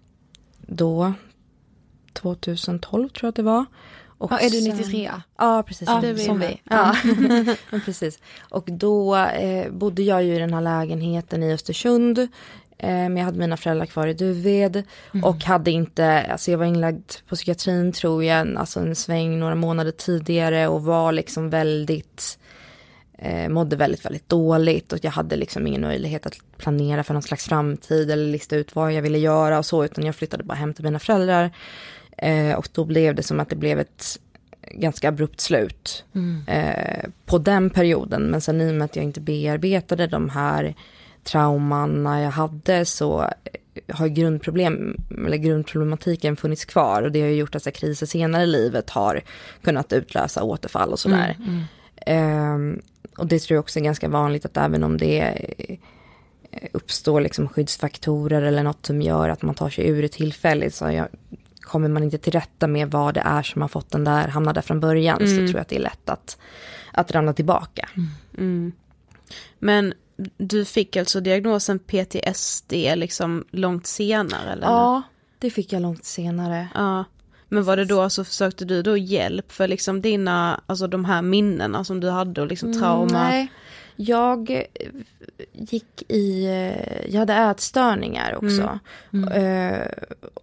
[0.75, 1.13] då,
[2.13, 3.65] 2012 tror jag att det var.
[4.07, 5.11] Och Ja, är du sen- 93?
[5.37, 5.87] Ja, precis.
[5.89, 6.61] Ja, som, som vi.
[6.69, 6.95] Ja,
[7.85, 8.19] precis.
[8.39, 12.17] Och då eh, bodde jag ju i den här lägenheten i Östersund.
[12.77, 14.83] Eh, men jag hade mina föräldrar kvar i Duved.
[15.23, 19.55] Och hade inte, alltså jag var inlagd på psykiatrin tror jag, alltså en sväng några
[19.55, 20.67] månader tidigare.
[20.67, 22.39] Och var liksom väldigt,
[23.21, 24.93] eh, mådde väldigt, väldigt dåligt.
[24.93, 28.11] Och jag hade liksom ingen möjlighet att planera för någon slags framtid.
[28.11, 29.85] Eller lista ut vad jag ville göra och så.
[29.85, 31.51] Utan jag flyttade bara hem till mina föräldrar.
[32.17, 34.19] Eh, och då blev det som att det blev ett
[34.71, 36.05] ganska abrupt slut
[36.47, 38.23] eh, på den perioden.
[38.23, 40.75] Men sen i och med att jag inte bearbetade de här
[41.23, 47.55] traumana jag hade så eh, har grundproblem, eller grundproblematiken funnits kvar och det har gjort
[47.55, 49.21] att så här, kriser senare i livet har
[49.63, 51.37] kunnat utlösa återfall och sådär.
[52.05, 52.81] Ehm,
[53.21, 55.19] och det tror jag också är ganska vanligt att även om det
[55.57, 55.77] eh,
[56.71, 60.91] uppstår liksom skyddsfaktorer eller något som gör att man tar sig ur det tillfälligt så
[60.91, 61.07] jag,
[61.59, 64.53] kommer man inte till rätta med vad det är som har fått den där, hamna
[64.53, 66.37] där från början så tror jag att det är lätt att,
[66.93, 67.89] att ramla tillbaka.
[68.37, 68.71] Mm.
[69.59, 69.93] Men
[70.37, 74.67] du fick alltså diagnosen PTSD liksom långt senare eller?
[74.67, 75.01] Ja,
[75.39, 76.67] det fick jag långt senare.
[76.75, 77.05] ja.
[77.53, 81.21] Men var det då så försökte du då hjälp för liksom dina, alltså de här
[81.21, 83.19] minnena som du hade och liksom trauma?
[83.19, 83.51] Mm, nej,
[83.95, 84.63] jag eh,
[85.53, 88.79] gick i, eh, jag hade ätstörningar också.
[89.33, 89.87] Eh,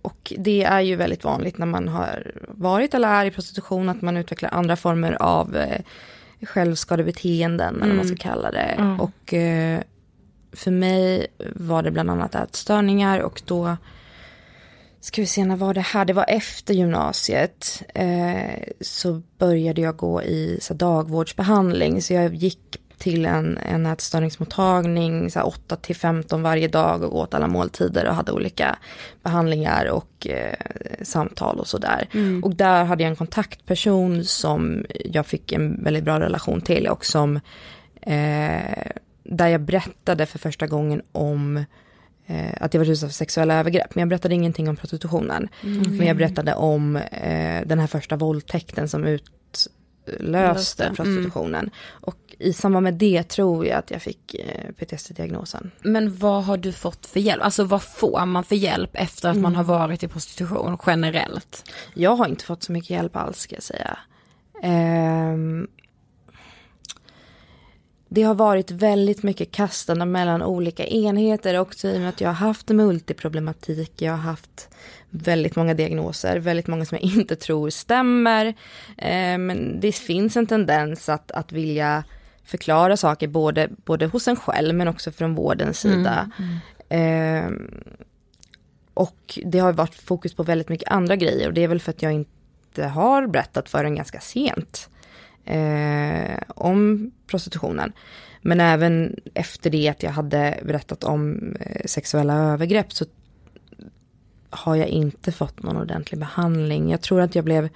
[0.00, 4.02] och det är ju väldigt vanligt när man har varit eller är i prostitution att
[4.02, 5.56] man utvecklar andra former av
[6.42, 8.96] självskadebeteenden eller vad man ska kalla det.
[8.98, 9.34] Och
[10.52, 13.76] för mig var det bland annat ätstörningar och då
[15.00, 16.04] Ska vi se, när var det här?
[16.04, 17.82] Det var efter gymnasiet.
[17.94, 22.02] Eh, så började jag gå i så här, dagvårdsbehandling.
[22.02, 27.16] Så jag gick till en, en ätstörningsmottagning så här, 8 till 15 varje dag och
[27.16, 28.78] åt alla måltider och hade olika
[29.22, 30.54] behandlingar och eh,
[31.02, 32.08] samtal och sådär.
[32.42, 37.06] Och där hade jag en kontaktperson som jag fick en väldigt bra relation till och
[37.06, 37.36] som
[38.00, 41.64] eh, där jag berättade för första gången om
[42.28, 43.94] eh, att jag var utsatt för sexuella övergrepp.
[43.94, 45.48] Men jag berättade ingenting om prostitutionen.
[45.62, 49.72] Men jag berättade om eh, den här första våldtäkten som utlöste
[50.20, 50.84] Löste.
[50.84, 50.96] Mm.
[50.96, 51.70] prostitutionen.
[51.88, 55.70] Och i samband med det tror jag att jag fick eh, PTSD-diagnosen.
[55.82, 57.42] Men vad har du fått för hjälp?
[57.42, 61.70] Alltså vad får man för hjälp efter att man har varit i prostitution generellt?
[61.94, 63.98] Jag har inte fått så mycket hjälp alls ska jag säga.
[64.62, 65.68] Ehm,
[68.08, 72.28] det har varit väldigt mycket kastande mellan olika enheter också i och med att jag
[72.28, 74.02] har haft multiproblematik.
[74.02, 74.68] Jag har haft
[75.10, 78.54] väldigt många diagnoser, väldigt många som jag inte tror stämmer.
[78.98, 82.04] Ehm, men det finns en tendens att, att vilja
[82.44, 86.30] förklara saker både, både hos en själv men också från vårdens sida.
[86.88, 87.70] Ehm,
[88.94, 91.90] och det har varit fokus på väldigt mycket andra grejer och det är väl för
[91.90, 94.88] att jag inte har berättat förrän ganska sent
[95.48, 97.92] eh, om prostitutionen.
[98.40, 103.04] Men även efter det att jag hade berättat om eh, sexuella övergrepp så
[104.50, 106.90] har jag inte fått någon ordentlig behandling.
[106.90, 107.68] Jag tror att jag blev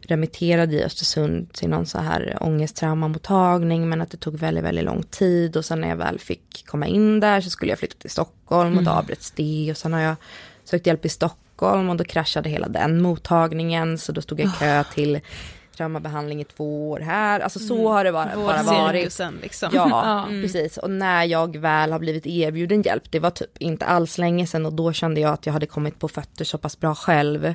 [0.00, 5.02] remitterad i Östersund till någon så här ångesttraumamottagning men att det tog väldigt, väldigt lång
[5.02, 5.56] tid.
[5.56, 8.78] Och sen när jag väl fick komma in där så skulle jag flytta till Stockholm
[8.78, 10.16] och då avbröts det och sen har jag
[10.64, 13.98] sökt hjälp i Stockholm och då kraschade hela den mottagningen.
[13.98, 15.20] Så då stod jag i kö till
[15.76, 17.40] traumabehandling i två år här.
[17.40, 17.86] Alltså så Mm.
[17.86, 19.18] har det bara, bara varit.
[19.42, 19.70] Liksom.
[19.72, 20.76] Ja, precis.
[20.78, 24.66] Och när jag väl har blivit erbjuden hjälp, det var typ inte alls länge sedan
[24.66, 27.54] och då kände jag att jag hade kommit på fötter så pass bra själv.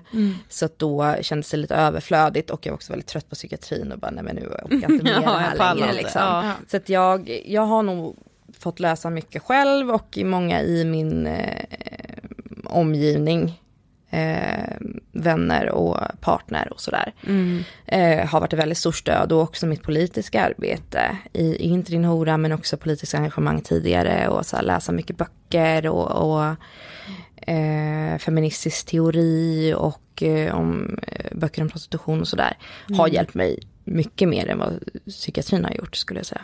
[0.49, 3.91] Så att då kändes det lite överflödigt och jag var också väldigt trött på psykiatrin
[3.91, 6.21] och bara nej men nu orkar jag inte med Ja, här längre liksom.
[6.21, 6.51] Ja.
[6.67, 8.15] Så att jag, jag har nog
[8.59, 11.63] fått lösa mycket själv och många i min eh,
[12.65, 13.60] omgivning
[14.11, 14.77] eh,
[15.11, 17.13] vänner och partner och sådär.
[17.85, 22.05] Eh, har varit ett väldigt stort stöd och också mitt politiska arbete i Inte din
[22.05, 26.55] hora men också politiskt engagemang tidigare och så här, läsa mycket böcker och, och
[27.47, 32.57] eh, feministisk teori och eh, om eh, böcker om prostitution och sådär.
[32.97, 36.41] Har hjälpt mig mycket mer än vad psykiatrin har gjort skulle jag säga.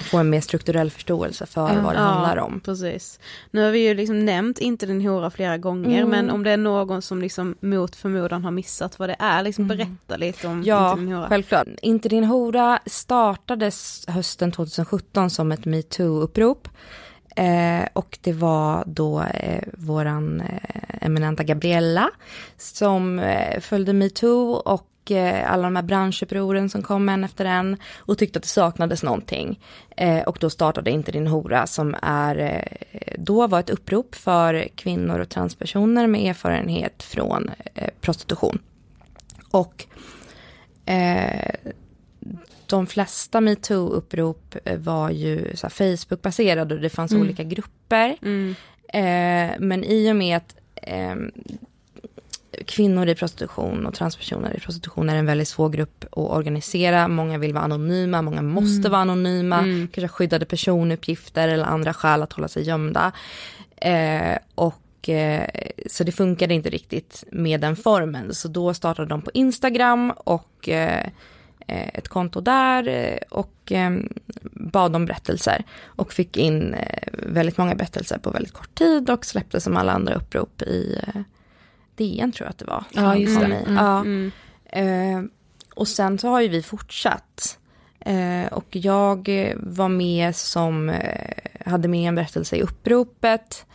[0.00, 2.60] Få en mer strukturell förståelse för vad det handlar om.
[2.60, 3.20] Precis.
[3.50, 6.10] Nu har vi ju liksom nämnt inte din hora flera gånger Mm.
[6.10, 9.68] men om det är någon som liksom mot förmodan har missat vad det är, liksom
[9.68, 11.28] berätta lite om Ja, inte din hora.
[11.28, 11.66] självklart.
[11.82, 16.68] Inte din hora startades hösten 2017 som ett metoo-upprop.
[17.36, 20.58] Eh, och det var då eh, våran eh,
[21.06, 22.10] eminenta Gabriella
[22.56, 27.76] som eh, följde metoo och eh, alla de här branschupproren som kom en efter en
[27.96, 29.60] och tyckte att det saknades någonting.
[29.96, 34.68] Eh, och då startade Inte din hora som är, eh, då var ett upprop för
[34.74, 37.50] kvinnor och transpersoner med erfarenhet från
[38.00, 38.58] prostitution.
[39.50, 39.86] Och
[42.66, 48.16] de flesta metoo-upprop var ju Facebook-baserade och det fanns olika grupper.
[48.22, 48.54] Mm.
[49.68, 51.14] Men i och med att eh,
[52.66, 57.08] kvinnor i prostitution och transpersoner i prostitution är en väldigt svår grupp att organisera.
[57.08, 62.22] Många vill vara anonyma, många måste vara anonyma, kanske har skyddade personuppgifter eller andra skäl
[62.22, 63.12] att hålla sig gömda.
[63.76, 65.48] Eh, och eh,
[65.86, 68.34] så det funkade inte riktigt med den formen.
[68.34, 71.06] Så då startade de på Instagram och eh,
[71.66, 73.90] eh, ett konto där och eh,
[74.52, 75.64] bad om berättelser.
[75.84, 76.76] Och fick in
[77.12, 80.98] väldigt många berättelser på väldigt kort tid och släppte som alla andra upprop i
[81.96, 82.84] DN tror jag att det var.
[82.92, 83.46] Ja, just det.
[83.46, 83.76] Mm.
[83.76, 84.04] Ja.
[84.80, 85.22] Eh,
[85.74, 87.58] och sen så har ju vi fortsatt.
[88.00, 93.66] Eh, och jag var med som, eh, hade med en berättelse i uppropet.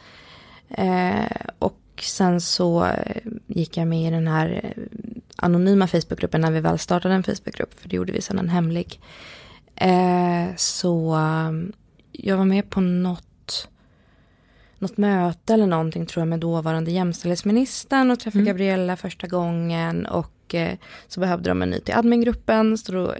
[1.60, 2.88] Och sen så
[3.48, 4.74] gick jag med i den här
[5.36, 9.02] anonyma Facebookgruppen när vi väl startade en Facebookgrupp, för det gjorde vi sedan en hemlig.
[10.56, 11.18] Så
[12.12, 13.68] jag var med på något,
[14.82, 20.56] något möte eller någonting tror jag med dåvarande jämställdhetsministern och träffade Gabriella första gången och
[20.56, 23.16] eh, så behövde de en ny till admingruppen så då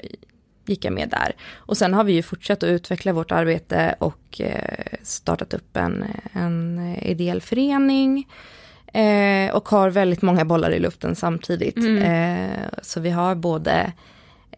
[0.66, 1.36] gick jag med där.
[1.56, 6.06] Och sen har vi ju fortsatt att utveckla vårt arbete och eh, startat upp en,
[6.34, 8.28] en ideell förening.
[8.94, 11.78] Eh, och har väldigt många bollar i luften samtidigt.
[11.78, 13.94] Eh, så vi har både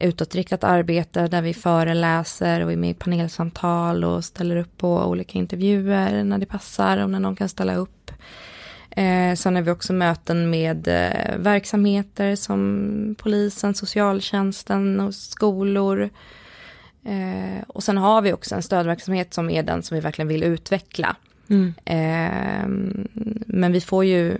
[0.02, 5.38] utåtriktat arbete där vi föreläser och är med i panelsamtal och ställer upp på olika
[5.38, 8.12] intervjuer när det passar och när någon kan ställa upp.
[8.90, 16.10] Eh, sen har vi också möten med eh, verksamheter som polisen, socialtjänsten och skolor.
[17.06, 20.44] Eh, och sen har vi också en stödverksamhet som är den som vi verkligen vill
[20.44, 21.16] utveckla.
[21.86, 22.68] Eh,
[23.46, 24.38] men vi får ju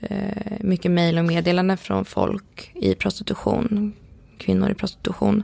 [0.00, 3.92] eh, mycket mejl och meddelanden från folk i prostitution,
[4.38, 5.42] kvinnor i prostitution.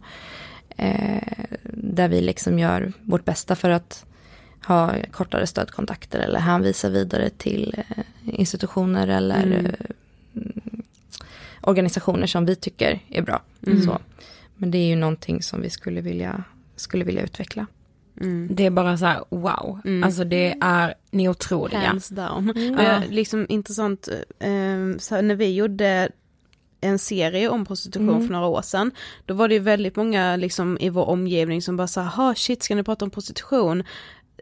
[0.76, 1.22] Eh,
[1.72, 4.04] där vi liksom gör vårt bästa för att
[4.66, 10.42] ha kortare stödkontakter eller hänvisa vidare till eh, institutioner eller eh,
[11.60, 13.42] organisationer som vi tycker är bra.
[13.84, 13.98] Så.
[14.56, 16.44] Men det är ju någonting som vi skulle vilja,
[16.76, 17.66] skulle vilja utveckla.
[18.50, 19.80] Det är bara så här, wow.
[20.04, 21.80] Alltså det är ni är otroliga.
[21.80, 22.76] Hands down.
[22.78, 26.10] Eh, liksom intressant, eh, när vi gjorde
[26.80, 28.90] en serie om prostitution för några år sedan,
[29.26, 32.62] då var det ju väldigt många liksom i vår omgivning som bara sa, ha shit
[32.62, 33.84] ska ni prata om prostitution?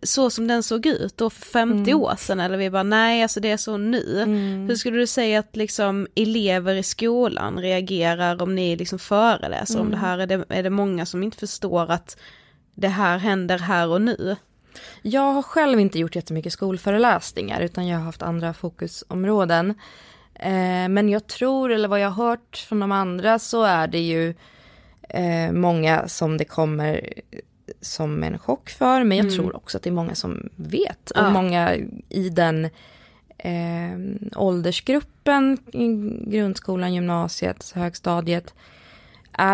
[0.03, 3.41] Så som den såg ut då för 50 år sedan, eller vi bara nej alltså
[3.41, 4.25] det är så nu.
[4.69, 9.91] Hur skulle du säga att liksom elever i skolan reagerar om ni liksom föreläser om
[9.91, 10.19] det här?
[10.19, 12.17] Är det, är det många som inte förstår att
[12.75, 14.37] det här händer här och nu?
[15.03, 19.75] Jag har själv inte gjort jättemycket skolföreläsningar utan jag har haft andra fokusområden.
[20.39, 24.01] Eh, men jag tror, eller vad jag har hört från de andra så är det
[24.01, 24.35] ju
[25.09, 27.13] eh, många som det kommer
[27.81, 29.37] som en chock för, men jag Mm.
[29.39, 31.13] tror också att det är många som vet.
[31.15, 31.27] Ja.
[31.27, 31.75] Och många
[32.09, 32.65] i den
[33.39, 33.99] eh,
[34.37, 35.89] åldersgruppen, i
[36.31, 38.55] grundskolan, gymnasiet, högstadiet,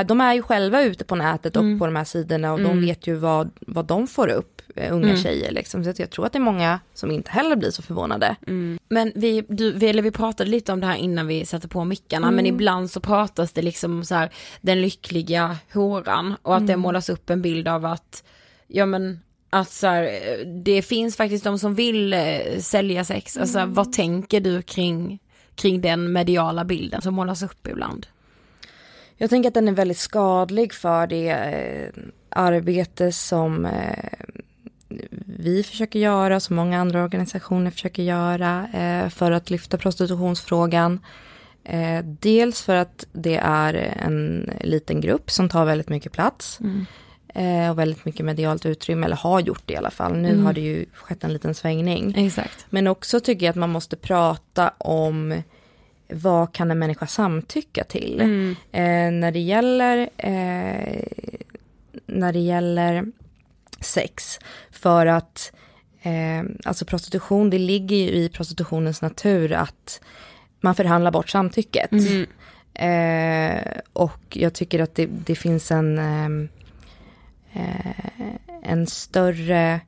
[0.06, 1.78] de är ju själva ute på nätet och Mm.
[1.78, 2.70] på de här sidorna och Mm.
[2.80, 5.22] de vet ju vad, vad de får upp, eh, unga Mm.
[5.22, 5.84] tjejer liksom.
[5.84, 8.36] Så jag tror att det är många som inte heller blir så förvånade.
[8.46, 8.78] Mm.
[8.88, 11.84] Men vi, du, vi, eller vi pratade lite om det här innan vi satte på
[11.84, 14.30] mickarna, men ibland så pratas det liksom om så här,
[14.60, 18.24] den lyckliga horan och att det målas upp en bild av att,
[18.66, 19.20] ja men,
[19.50, 23.92] att så här, eh, det finns faktiskt de som vill eh, sälja sex, alltså vad
[23.92, 25.18] tänker du kring,
[25.54, 28.06] kring den mediala bilden som målas upp ibland?
[29.24, 34.12] Jag tänker att den är väldigt skadlig för det eh, arbete som eh,
[35.26, 41.00] vi försöker göra, som många andra organisationer försöker göra eh, för att lyfta prostitutionsfrågan.
[42.02, 46.58] Dels för att det är en liten grupp som tar väldigt mycket plats
[47.34, 50.16] eh, och väldigt mycket medialt utrymme, eller har gjort det i alla fall.
[50.16, 52.14] Nu har det ju skett en liten svängning.
[52.16, 52.66] Exakt.
[52.70, 55.42] Men också tycker jag att man måste prata om
[56.08, 58.20] vad kan en människa samtycka till?
[58.72, 61.04] Eh, när det gäller eh,
[62.06, 63.06] när det gäller
[63.80, 64.38] sex.
[64.70, 65.52] För att
[66.02, 70.00] eh, alltså prostitution, det ligger ju i prostitutionens natur att
[70.60, 71.90] man förhandlar bort samtycket.
[72.74, 76.48] Eh, och jag tycker att det, det finns en, ehm,
[77.52, 79.78] eh, en större eh,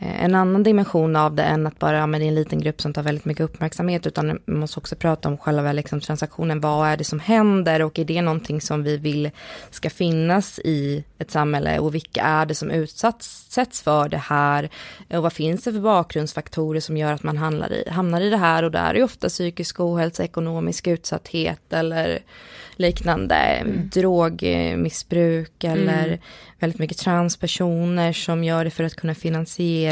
[0.00, 2.80] en annan dimension av det än att bara, ja, men det är en liten grupp
[2.80, 6.88] som tar väldigt mycket uppmärksamhet, utan man måste också prata om själva liksom, transaktionen, vad
[6.88, 7.82] är det som händer?
[7.82, 9.30] Och är det någonting som vi vill
[9.70, 11.78] ska finnas i ett samhälle?
[11.78, 14.68] Och vilka är det som utsätts för det här?
[15.08, 18.36] Och vad finns det för bakgrundsfaktorer som gör att man hamnar i, hamnar i det
[18.36, 18.62] här?
[18.62, 22.18] Och där är ofta psykisk ohälsa, ekonomisk utsatthet eller
[22.76, 26.20] liknande, drogmissbruk eller
[26.58, 29.87] väldigt mycket transpersoner som gör det för att kunna finansiera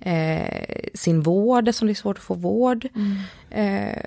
[0.00, 2.88] eh, sin vård, som det är svårt att få vård.
[3.50, 4.02] Eh,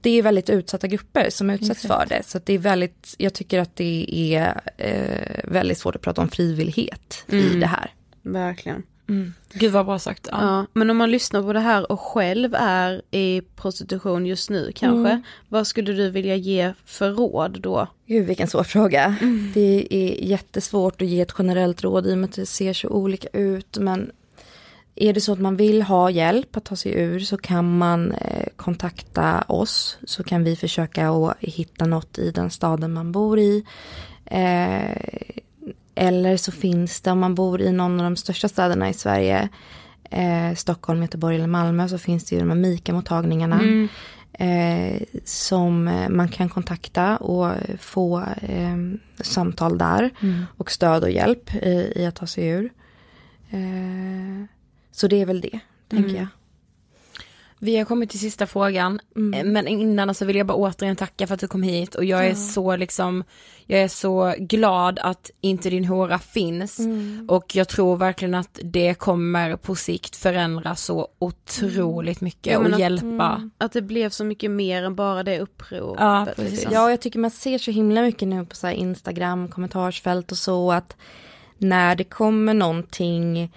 [0.00, 2.22] det är väldigt utsatta grupper som utsätts för det.
[2.26, 6.22] Så att det är väldigt, jag tycker att det är eh, väldigt svårt att prata
[6.22, 7.90] om frivillighet i det här.
[8.22, 8.82] Verkligen.
[9.52, 10.28] Gud vad bra sagt.
[10.30, 10.38] Ja.
[10.40, 14.72] Ja, men om man lyssnar på det här och själv är i prostitution just nu
[14.74, 17.88] kanske, vad skulle du vilja ge för råd då?
[18.06, 19.16] Gud vilken svår fråga.
[19.54, 22.88] Det är jättesvårt att ge ett generellt råd i och med att det ser så
[22.88, 23.78] olika ut.
[23.80, 24.10] Men
[24.96, 28.12] är det så att man vill ha hjälp att ta sig ur så kan man
[28.12, 29.98] eh, kontakta oss.
[30.04, 33.64] Så kan vi försöka att hitta något i den staden man bor i.
[34.24, 34.96] Eh,
[35.94, 39.48] eller så finns det om man bor i någon av de största städerna i Sverige.
[40.10, 43.60] Eh, Stockholm, Göteborg eller Malmö så finns det ju de här MIKA-mottagningarna.
[44.38, 48.76] Eh, som eh, man kan kontakta och få eh,
[49.20, 50.10] samtal där.
[50.56, 52.70] Och stöd och hjälp i, i att ta sig ur.
[54.96, 56.26] Så det är väl det, tänker jag.
[57.58, 59.00] Vi har kommit till sista frågan,
[59.34, 62.04] Eh, men innan så vill jag bara återigen tacka för att du kom hit och
[62.04, 63.24] jag är så liksom,
[63.66, 66.80] jag är så glad att inte din hora finns
[67.28, 72.66] och jag tror verkligen att det kommer på sikt förändra så otroligt mycket Ja, och
[72.66, 73.50] att- hjälpa.
[73.58, 76.00] Att det blev så mycket mer än bara det uppropet.
[76.00, 76.50] Ja, precis.
[76.52, 76.72] liksom.
[76.72, 80.38] Ja, jag tycker man ser så himla mycket nu på så här Instagram, kommentarsfält och
[80.38, 80.96] så att
[81.58, 83.52] när det kommer någonting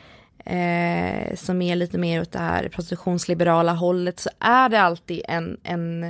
[0.48, 5.58] eh, som är lite mer åt det här prostitutionsliberala hållet så är det alltid en,
[5.64, 6.04] en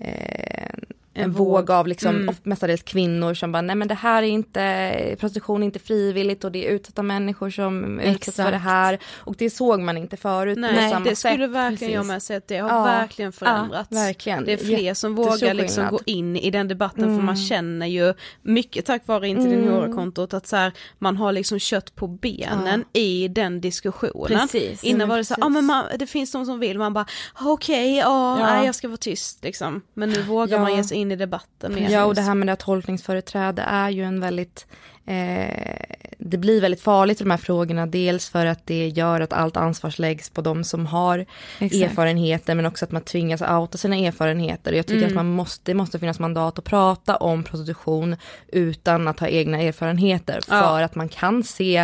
[0.00, 0.70] eh,
[1.18, 2.34] en, våg, av liksom, Mm.
[2.42, 6.52] mestadels kvinnor som bara, nej men det här är inte, prostitution är inte frivilligt och
[6.52, 8.98] det är utsatta människor som utsätts för det här.
[9.16, 11.50] Och det såg man inte förut på Nej, samma det skulle sätt.
[11.50, 12.12] verkligen jag precis.
[12.12, 13.92] med säga att det har Ja, verkligen förändrats.
[13.92, 14.44] verkligen.
[14.44, 15.90] Det är fler som Jättestor vågar liksom skillnad.
[15.90, 20.34] gå in i den debatten för man känner ju mycket tack vare inte din hora-kontot
[20.34, 24.38] att så här, man har liksom kött på benen i den diskussionen.
[24.40, 24.84] Precis.
[24.84, 26.92] Innan Ja, var det så här, ah, men man, det finns de som vill, man
[26.92, 27.06] bara
[27.40, 28.46] okej, ja, Ja.
[28.46, 29.82] nej jag ska vara tyst liksom.
[29.94, 30.62] Men nu vågar Ja.
[30.62, 31.90] man ge sig in i debatten mer.
[31.90, 34.66] Ja, och det här med det här tolkningsföreträde är ju en väldigt,
[35.06, 35.76] eh,
[36.18, 39.56] det blir väldigt farligt i de här frågorna, dels för att det gör att allt
[39.56, 41.26] ansvar läggs på de som har
[41.58, 41.82] Exakt.
[41.82, 44.72] erfarenheter, men också att man tvingas outa sina erfarenheter.
[44.72, 48.16] Jag tycker att man måste, det måste finnas mandat att prata om prostitution
[48.52, 50.84] utan att ha egna erfarenheter, för Ja.
[50.84, 51.76] att man kan se,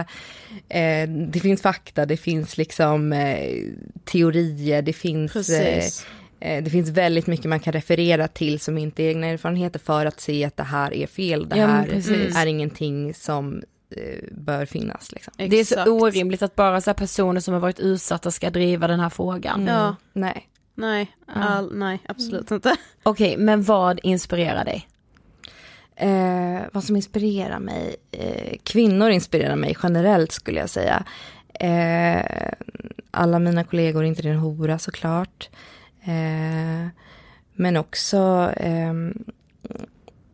[0.69, 3.63] eh, det finns fakta, det finns liksom eh,
[4.05, 5.51] teorier, det finns.
[5.51, 5.85] Eh,
[6.45, 10.21] Det finns väldigt mycket man kan referera till som inte är egna erfarenheter för att
[10.21, 11.49] se att det här är fel.
[11.49, 12.37] Det Ja, här precis.
[12.37, 13.63] är ingenting som
[13.97, 15.13] eh, bör finnas.
[15.13, 15.33] Liksom.
[15.37, 18.87] Det är så orimligt att bara så här personer som har varit utsatta ska driva
[18.87, 19.67] den här frågan.
[19.67, 20.49] Ja, Nej.
[20.75, 22.77] nej, all, nej absolut inte.
[23.03, 24.89] Okej, men vad inspirerar dig?
[25.97, 27.97] Eh, vad som inspirerar mig?
[28.11, 31.05] Eh, kvinnor inspirerar mig generellt skulle jag säga.
[31.61, 32.53] Eh,
[33.11, 35.49] alla mina kollegor, inte din hora såklart.
[35.53, 35.59] Eh,
[37.53, 38.93] men också, eh,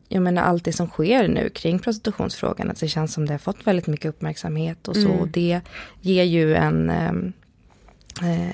[0.08, 3.38] jag menar allt det som sker nu kring prostitutionsfrågan, att det känns som det har
[3.38, 5.08] fått väldigt mycket uppmärksamhet och så.
[5.08, 5.20] Mm.
[5.20, 5.60] Och det
[6.00, 7.32] ger ju en, ehm,
[8.22, 8.48] eh,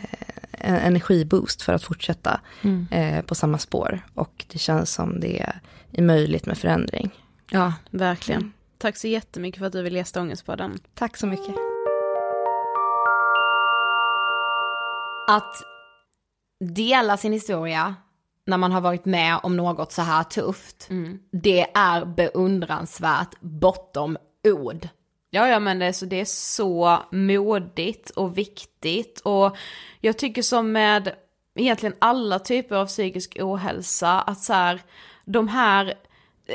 [0.52, 2.86] en energiboost för att fortsätta Mm.
[2.90, 4.00] eh, på samma spår.
[4.14, 5.52] Och det känns som det
[5.92, 7.10] är möjligt med förändring.
[7.50, 8.52] Ja, Verkligen.
[8.78, 10.78] Tack så jättemycket för att du vill gästa Ångestpodden.
[10.94, 11.54] Tack så mycket.
[15.28, 15.62] att
[16.60, 17.94] dela sin historia
[18.46, 20.88] när man har varit med om något så här tufft,
[21.30, 24.88] det är beundransvärt bortom ord.
[25.30, 29.56] Ja, ja men det, är så, det är så modigt och viktigt och
[30.00, 31.14] jag tycker som med
[31.54, 34.80] egentligen alla typer av psykisk ohälsa att så här,
[35.24, 35.94] de här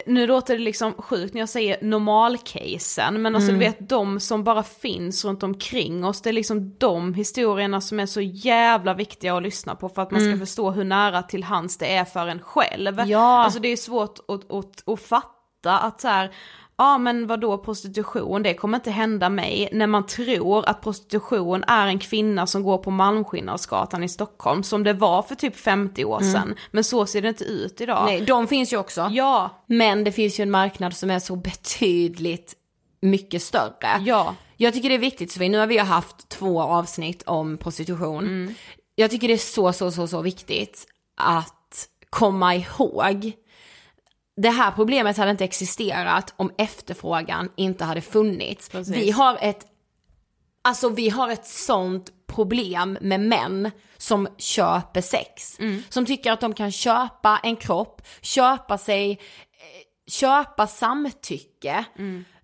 [0.05, 4.43] nu låter det liksom sjukt när jag säger normalcasen, men alltså du vet de som
[4.43, 9.37] bara finns runt omkring oss, det är liksom de historierna som är så jävla viktiga
[9.37, 12.27] att lyssna på för att man ska förstå hur nära till hands det är för
[12.27, 13.01] en själv.
[13.05, 13.43] Ja.
[13.43, 16.31] Alltså det är svårt att, att, att fatta att så här,
[16.77, 21.63] ja men vad då prostitution, det kommer inte hända mig, när man tror att prostitution
[21.63, 26.05] är en kvinna som går på Malmskillnadsgatan i Stockholm, som det var för typ 50
[26.05, 26.55] år sedan.
[26.71, 28.05] Men så ser det inte ut idag.
[28.05, 29.09] Nej, de finns ju också.
[29.11, 32.55] Ja, Men det finns ju en marknad som är så betydligt
[33.01, 34.01] mycket större.
[34.05, 34.35] ja.
[34.57, 38.55] Jag tycker det är viktigt Sofie, nu har vi ju haft två avsnitt om prostitution.
[38.95, 43.31] Jag tycker det är så, så, så, så viktigt att komma ihåg.
[44.35, 48.69] Det här problemet hade inte existerat om efterfrågan inte hade funnits.
[48.69, 48.95] Precis.
[48.95, 49.65] Vi har ett,
[50.61, 55.57] alltså vi har ett sånt problem med män som köper sex.
[55.89, 59.17] Som tycker att de kan köpa en kropp, köpa sig, eh,
[60.07, 61.85] köpa samtycke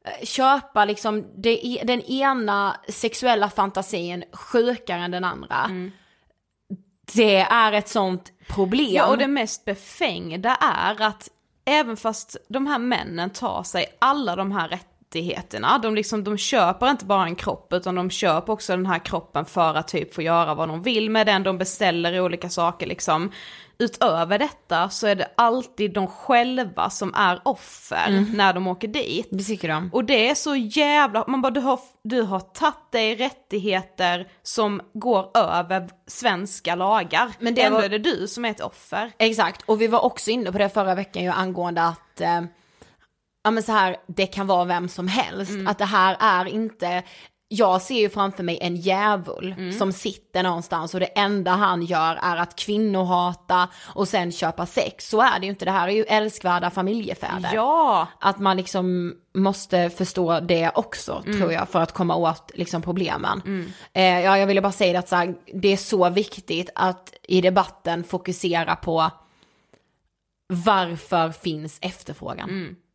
[0.07, 5.69] eh, köpa liksom det, den ena sexuella fantasin sjukare än den andra.
[7.13, 8.93] Det är ett sånt problem.
[8.93, 11.29] Ja, och det mest befängda är att
[11.67, 16.89] även fast de här männen tar sig alla de här rättigheterna, de, liksom, de köper
[16.89, 20.21] inte bara en kropp utan de köper också den här kroppen för att typ få
[20.21, 23.31] göra vad de vill med den, de beställer olika saker liksom.
[23.79, 29.27] Utöver detta så är det alltid de själva som är offer när de åker dit.
[29.31, 29.89] Det tycker de.
[29.93, 34.81] Och det är så jävla, man bara du har, du har tagit dig rättigheter som
[34.93, 37.31] går över svenska lagar.
[37.39, 39.11] Men det ändå var- är det du som är ett offer.
[39.17, 42.41] Exakt, och vi var också inne på det förra veckan ju angående att eh,
[43.43, 45.51] ja men så här, det kan vara vem som helst.
[45.67, 47.03] Att det här är inte,
[47.49, 52.19] jag ser ju framför mig en djävul som sitter någonstans och det enda han gör
[52.21, 55.09] är att kvinnohata och sen köpa sex.
[55.09, 57.49] Så är det ju inte, det här är ju älskvärda familjefäder.
[57.53, 58.07] Ja!
[58.19, 63.41] Att man liksom måste förstå det också tror jag för att komma åt liksom problemen.
[63.93, 67.41] Eh, ja, jag ville bara säga att så här, det är så viktigt att i
[67.41, 69.11] debatten fokusera på
[70.49, 72.49] varför finns efterfrågan?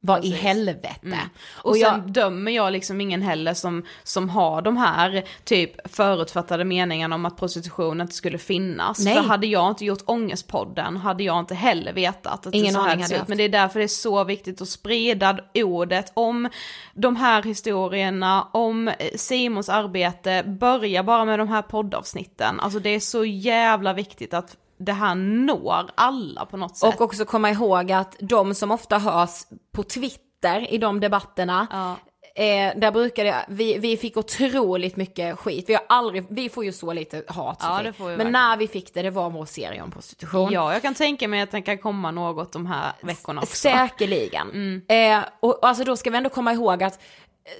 [0.04, 1.18] Vad i helvete?
[1.52, 5.94] Och, Och sen jag, dömer jag liksom ingen heller som, som har de här typ
[5.96, 9.04] förutfattade meningarna om att prostitution inte skulle finnas.
[9.04, 9.14] Nej.
[9.14, 12.86] För hade jag inte gjort Ångestpodden hade jag inte heller vetat att Ingen det så
[12.86, 13.28] här ser ut.
[13.28, 16.48] Men det är därför det är så viktigt att sprida ordet om
[16.94, 22.60] de här historierna, om eh, Simons arbete, börja bara med de här poddavsnitten.
[22.60, 26.94] Alltså det är så jävla viktigt att det här når alla på något sätt.
[26.94, 29.30] och också komma ihåg att de som ofta hörs
[29.72, 31.96] på Twitter i de debatterna, Ja.
[32.34, 35.64] Eh, där brukar det, vi, vi fick otroligt mycket skit.
[35.68, 38.32] Vi har aldrig, vi får ju så lite hat Ja, Men verkligen.
[38.32, 40.52] när vi fick det, det var vår serie om prostitution.
[40.52, 43.56] Ja, jag kan tänka mig att det kan komma något de här veckorna också.
[43.56, 44.82] Säkerligen.
[44.88, 47.00] Eh, och alltså då ska vi ändå komma ihåg att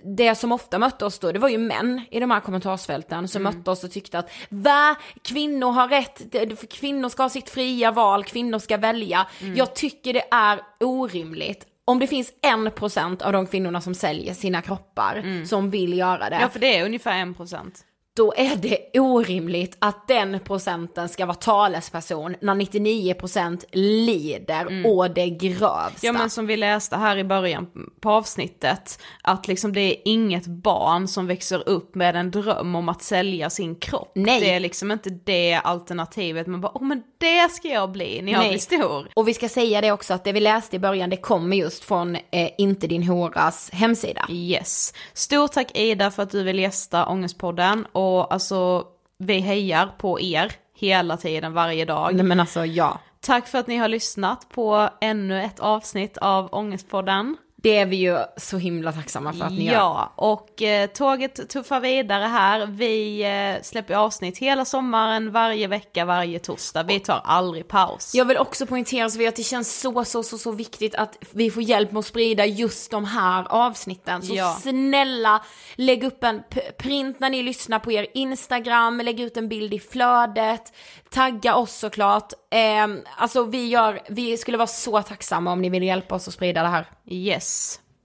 [0.05, 3.43] det som ofta mötte oss då, det var ju män i de här kommentarsfälten som
[3.43, 6.23] mötte oss och tyckte att va, kvinnor har rätt,
[6.71, 9.27] kvinnor ska ha sitt fria val, kvinnor ska välja.
[9.57, 11.67] Jag tycker det är orimligt.
[11.85, 16.31] Om det finns en procent av de kvinnorna som säljer sina kroppar som vill göra
[16.31, 17.85] det, Ja, för det är ungefär en procent.
[18.17, 25.31] Då är det orimligt att den procenten ska vara talesperson när 99% lider å det
[25.31, 26.07] grövsta.
[26.07, 27.67] Ja men som vi läste här i början
[28.01, 32.89] på avsnittet, att liksom det är inget barn som växer upp med en dröm om
[32.89, 34.13] att sälja sin kropp.
[34.15, 34.41] Nej.
[34.41, 38.33] Det är liksom inte det alternativet, man bara åh men det ska jag bli när
[38.33, 38.49] jag Nej.
[38.49, 39.09] blir stor.
[39.15, 41.85] Och vi ska säga det också att det vi läste i början det kommer just
[41.85, 44.27] från eh, Inte din horas hemsida.
[44.31, 44.95] Yes.
[45.13, 48.87] Stort tack Ida för att du vill gästa Ångestpodden och alltså
[49.19, 52.15] vi hejar på er hela tiden, varje dag.
[52.15, 52.99] Nej men alltså ja.
[53.21, 57.37] tack för att ni har lyssnat på ännu ett avsnitt av Ångestpodden.
[57.63, 59.73] Det är vi ju så himla tacksamma för att ni gör.
[59.73, 62.67] Ja, och eh, tåget tuffar vidare här.
[62.67, 63.23] Vi
[63.57, 66.83] eh, släpper avsnitt hela sommaren, varje vecka, varje torsdag.
[66.83, 68.15] Vi tar aldrig paus.
[68.15, 71.51] Jag vill också poängtera så att det känns så, så, så, så viktigt att vi
[71.51, 74.23] får hjälp med att sprida just de här avsnitten.
[74.23, 74.59] Så Ja.
[74.63, 75.43] snälla,
[75.75, 76.43] lägg upp en
[76.79, 80.73] print när ni lyssnar på er Instagram, lägg ut en bild i flödet,
[81.11, 82.33] tagga oss såklart.
[82.51, 82.87] Eh,
[83.17, 86.63] alltså vi gör, vi skulle vara så tacksamma om ni vill hjälpa oss att sprida
[86.63, 86.87] det här.
[87.07, 87.52] Yes.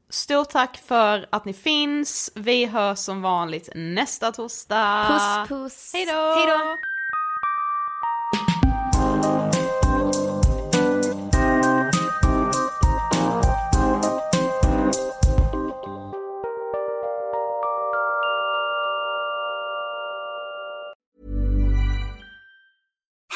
[0.09, 2.31] Stort tack för att ni finns.
[2.35, 5.05] Vi hörs som vanligt nästa torsdag.
[5.09, 5.91] Puss puss.
[5.93, 6.77] Hej då!